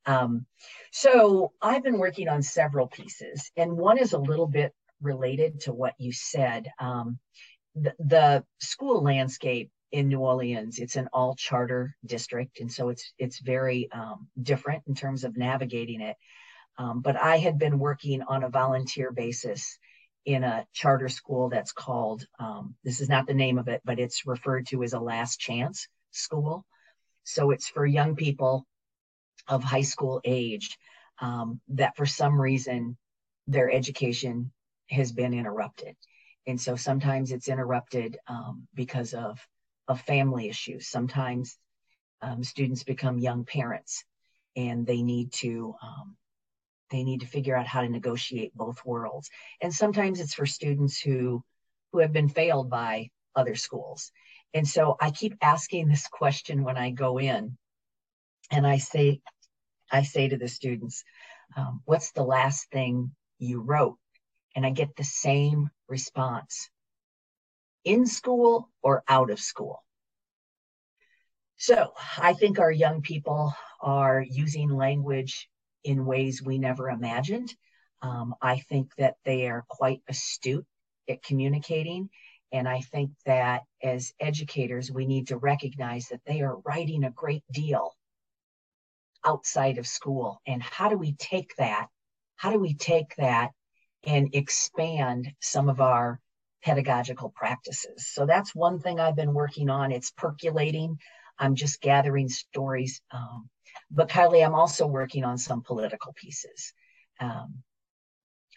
[0.06, 0.46] Um,
[0.92, 5.72] so I've been working on several pieces, and one is a little bit related to
[5.72, 6.70] what you said.
[6.78, 7.18] Um,
[7.74, 13.38] the, school landscape in New Orleans, it's an all charter district, and so it's it's
[13.40, 16.16] very um, different in terms of navigating it.
[16.78, 19.78] Um, but I had been working on a volunteer basis
[20.24, 23.98] in a charter school that's called um, this is not the name of it, but
[23.98, 26.64] it's referred to as a last chance school.
[27.24, 28.66] So it's for young people
[29.48, 30.78] of high school age
[31.20, 32.96] um, that for some reason
[33.46, 34.52] their education
[34.90, 35.96] has been interrupted
[36.46, 39.38] and so sometimes it's interrupted um, because of
[39.88, 40.88] of family issues.
[40.88, 41.58] Sometimes
[42.22, 44.04] um, students become young parents,
[44.56, 46.16] and they need to um,
[46.90, 49.30] they need to figure out how to negotiate both worlds.
[49.60, 51.42] And sometimes it's for students who
[51.92, 54.12] who have been failed by other schools.
[54.52, 57.56] And so I keep asking this question when I go in,
[58.50, 59.20] and I say
[59.94, 61.04] I say to the students,
[61.56, 63.98] um, "What's the last thing you wrote?"
[64.54, 66.70] And I get the same response
[67.84, 69.84] in school or out of school.
[71.56, 75.48] So I think our young people are using language
[75.84, 77.54] in ways we never imagined.
[78.02, 80.66] Um, I think that they are quite astute
[81.08, 82.10] at communicating.
[82.52, 87.10] And I think that as educators, we need to recognize that they are writing a
[87.10, 87.94] great deal
[89.24, 90.40] outside of school.
[90.46, 91.86] And how do we take that?
[92.36, 93.50] How do we take that
[94.06, 96.20] and expand some of our
[96.64, 98.08] pedagogical practices.
[98.08, 99.92] So that's one thing I've been working on.
[99.92, 100.98] It's percolating.
[101.38, 103.02] I'm just gathering stories.
[103.10, 103.48] Um,
[103.90, 106.72] but Kylie, I'm also working on some political pieces.
[107.20, 107.62] Um,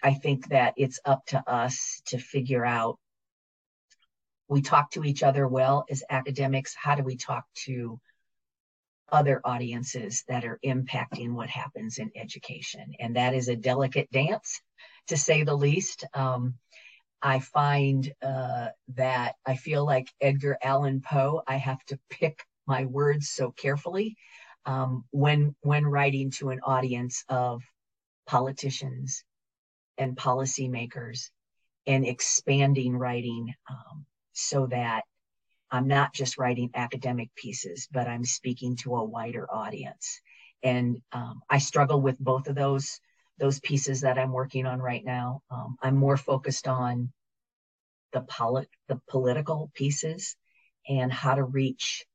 [0.01, 2.97] I think that it's up to us to figure out.
[4.47, 6.73] We talk to each other well as academics.
[6.73, 7.99] How do we talk to
[9.11, 12.93] other audiences that are impacting what happens in education?
[12.99, 14.61] And that is a delicate dance
[15.07, 16.05] to say the least.
[16.13, 16.55] Um,
[17.21, 21.41] I find uh, that I feel like Edgar Allan Poe.
[21.47, 24.15] I have to pick my words so carefully
[24.65, 27.63] um, when when writing to an audience of
[28.27, 29.23] politicians
[29.97, 31.29] and policymakers,
[31.87, 35.03] and expanding writing um, so that
[35.71, 40.21] I'm not just writing academic pieces, but I'm speaking to a wider audience.
[40.63, 42.99] And um, I struggle with both of those
[43.39, 45.43] those pieces that I'm working on right now.
[45.51, 47.13] Um, I'm more focused on
[48.11, 50.35] the polit- the political pieces
[50.87, 52.05] and how to reach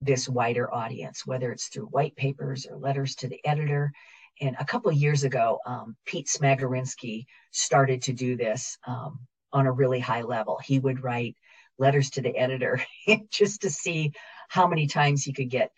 [0.00, 3.92] this wider audience, whether it's through white papers or letters to the editor.
[4.40, 9.18] And a couple years ago, um, Pete Smagorinsky started to do this um,
[9.52, 10.58] on a really high level.
[10.62, 11.36] He would write
[11.78, 12.82] letters to the editor
[13.30, 14.12] just to see
[14.48, 15.70] how many times he could get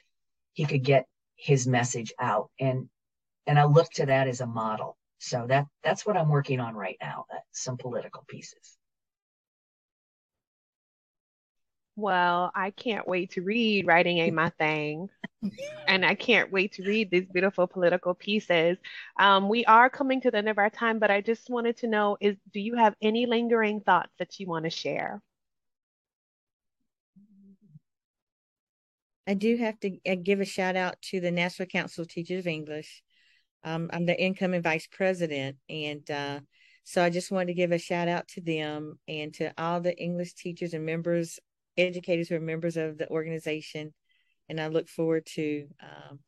[0.53, 2.51] he could get his message out.
[2.59, 2.89] And
[3.47, 4.97] and I look to that as a model.
[5.19, 7.27] So that that's what I'm working on right now.
[7.31, 8.77] That some political pieces.
[11.97, 15.11] Well, I can't wait to read Writing Ain't My Thing.
[15.87, 18.79] and I can't wait to read these beautiful political pieces.
[19.19, 21.89] Um, we are coming to the end of our time, but I just wanted to
[21.89, 25.21] know is do you have any lingering thoughts that you want to share?
[29.27, 32.41] I do have to uh, give a shout out to the National Council of Teachers
[32.41, 33.03] of English.
[33.63, 36.41] Um, I'm the incoming vice president, and uh,
[36.85, 39.97] so I just wanted to give a shout out to them and to all the
[39.97, 41.39] English teachers and members,
[41.77, 43.93] educators who are members of the organization
[44.51, 46.19] and I look forward to um,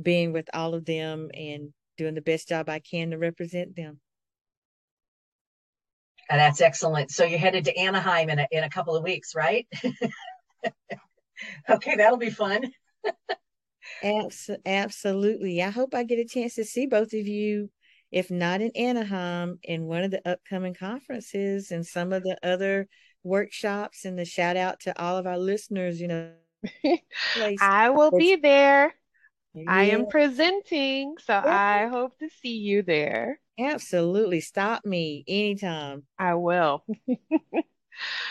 [0.00, 3.98] being with all of them and doing the best job I can to represent them.
[6.28, 7.10] And that's excellent.
[7.10, 9.66] So you're headed to Anaheim in a, in a couple of weeks, right?
[11.68, 12.72] okay, that'll be fun.
[14.02, 15.62] Abs- absolutely.
[15.62, 17.70] I hope I get a chance to see both of you,
[18.10, 22.88] if not in Anaheim, in one of the upcoming conferences and some of the other
[23.22, 24.04] workshops.
[24.04, 26.32] And the shout out to all of our listeners, you know,
[27.60, 28.94] I will be there.
[29.54, 29.64] Yeah.
[29.68, 31.42] I am presenting, so yeah.
[31.44, 33.38] I hope to see you there.
[33.58, 34.40] Absolutely.
[34.40, 36.04] Stop me anytime.
[36.18, 36.84] I will.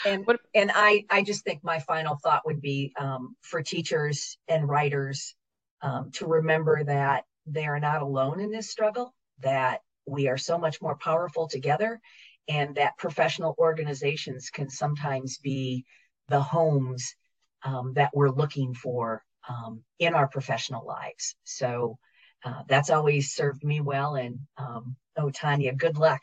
[0.05, 4.67] And and I I just think my final thought would be um, for teachers and
[4.67, 5.35] writers
[5.81, 9.13] um, to remember that they are not alone in this struggle.
[9.39, 11.99] That we are so much more powerful together,
[12.47, 15.85] and that professional organizations can sometimes be
[16.27, 17.15] the homes
[17.63, 21.35] um, that we're looking for um, in our professional lives.
[21.43, 21.97] So
[22.43, 24.15] uh, that's always served me well.
[24.15, 26.21] And um, oh, Tonya, good luck.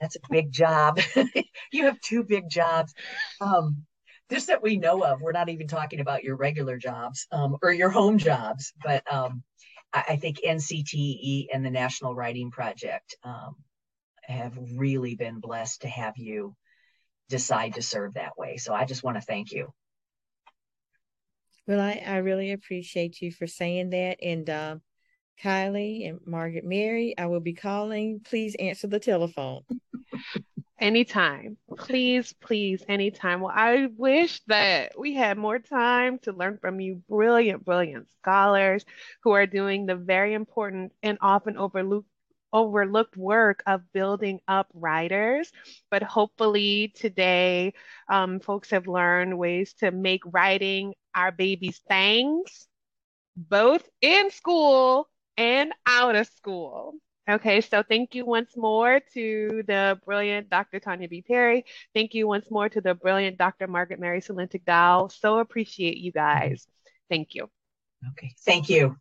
[0.00, 1.00] That's a big job.
[1.72, 2.94] you have two big jobs.
[3.40, 3.84] Um,
[4.30, 5.20] just that we know of.
[5.20, 9.42] We're not even talking about your regular jobs um, or your home jobs, but um,
[9.92, 13.14] I, I, think NCTE and the National Writing Project
[14.26, 16.54] have really been blessed to have you
[17.28, 18.56] decide to serve that way.
[18.56, 19.72] So I just want to thank you.
[21.66, 24.18] Well, I, I really appreciate you for saying that.
[24.22, 24.76] And uh,
[25.42, 28.20] Kylie and Margaret Mary, I will be calling.
[28.20, 29.62] Please answer the telephone.
[30.78, 31.56] Anytime.
[31.78, 33.40] Please, please, anytime.
[33.40, 38.84] Well, I wish that we had more time to learn from you, brilliant, brilliant scholars
[39.22, 42.08] who are doing the very important and often overlooked
[42.52, 45.50] overlooked work of building up writers.
[45.90, 47.74] But hopefully today,
[48.08, 52.66] um, folks have learned ways to make writing our babies' things,
[53.36, 56.94] both in school and out of school.
[57.28, 60.78] Okay, so thank you once more to the brilliant Dr.
[60.78, 61.22] Tonya B.
[61.22, 61.64] Perry.
[61.92, 63.66] Thank you once more to the brilliant Dr.
[63.66, 65.08] Margaret Mary Sulentic Dow.
[65.08, 66.68] So appreciate you guys.
[67.10, 67.50] Thank you.
[68.12, 68.96] Okay, thank you.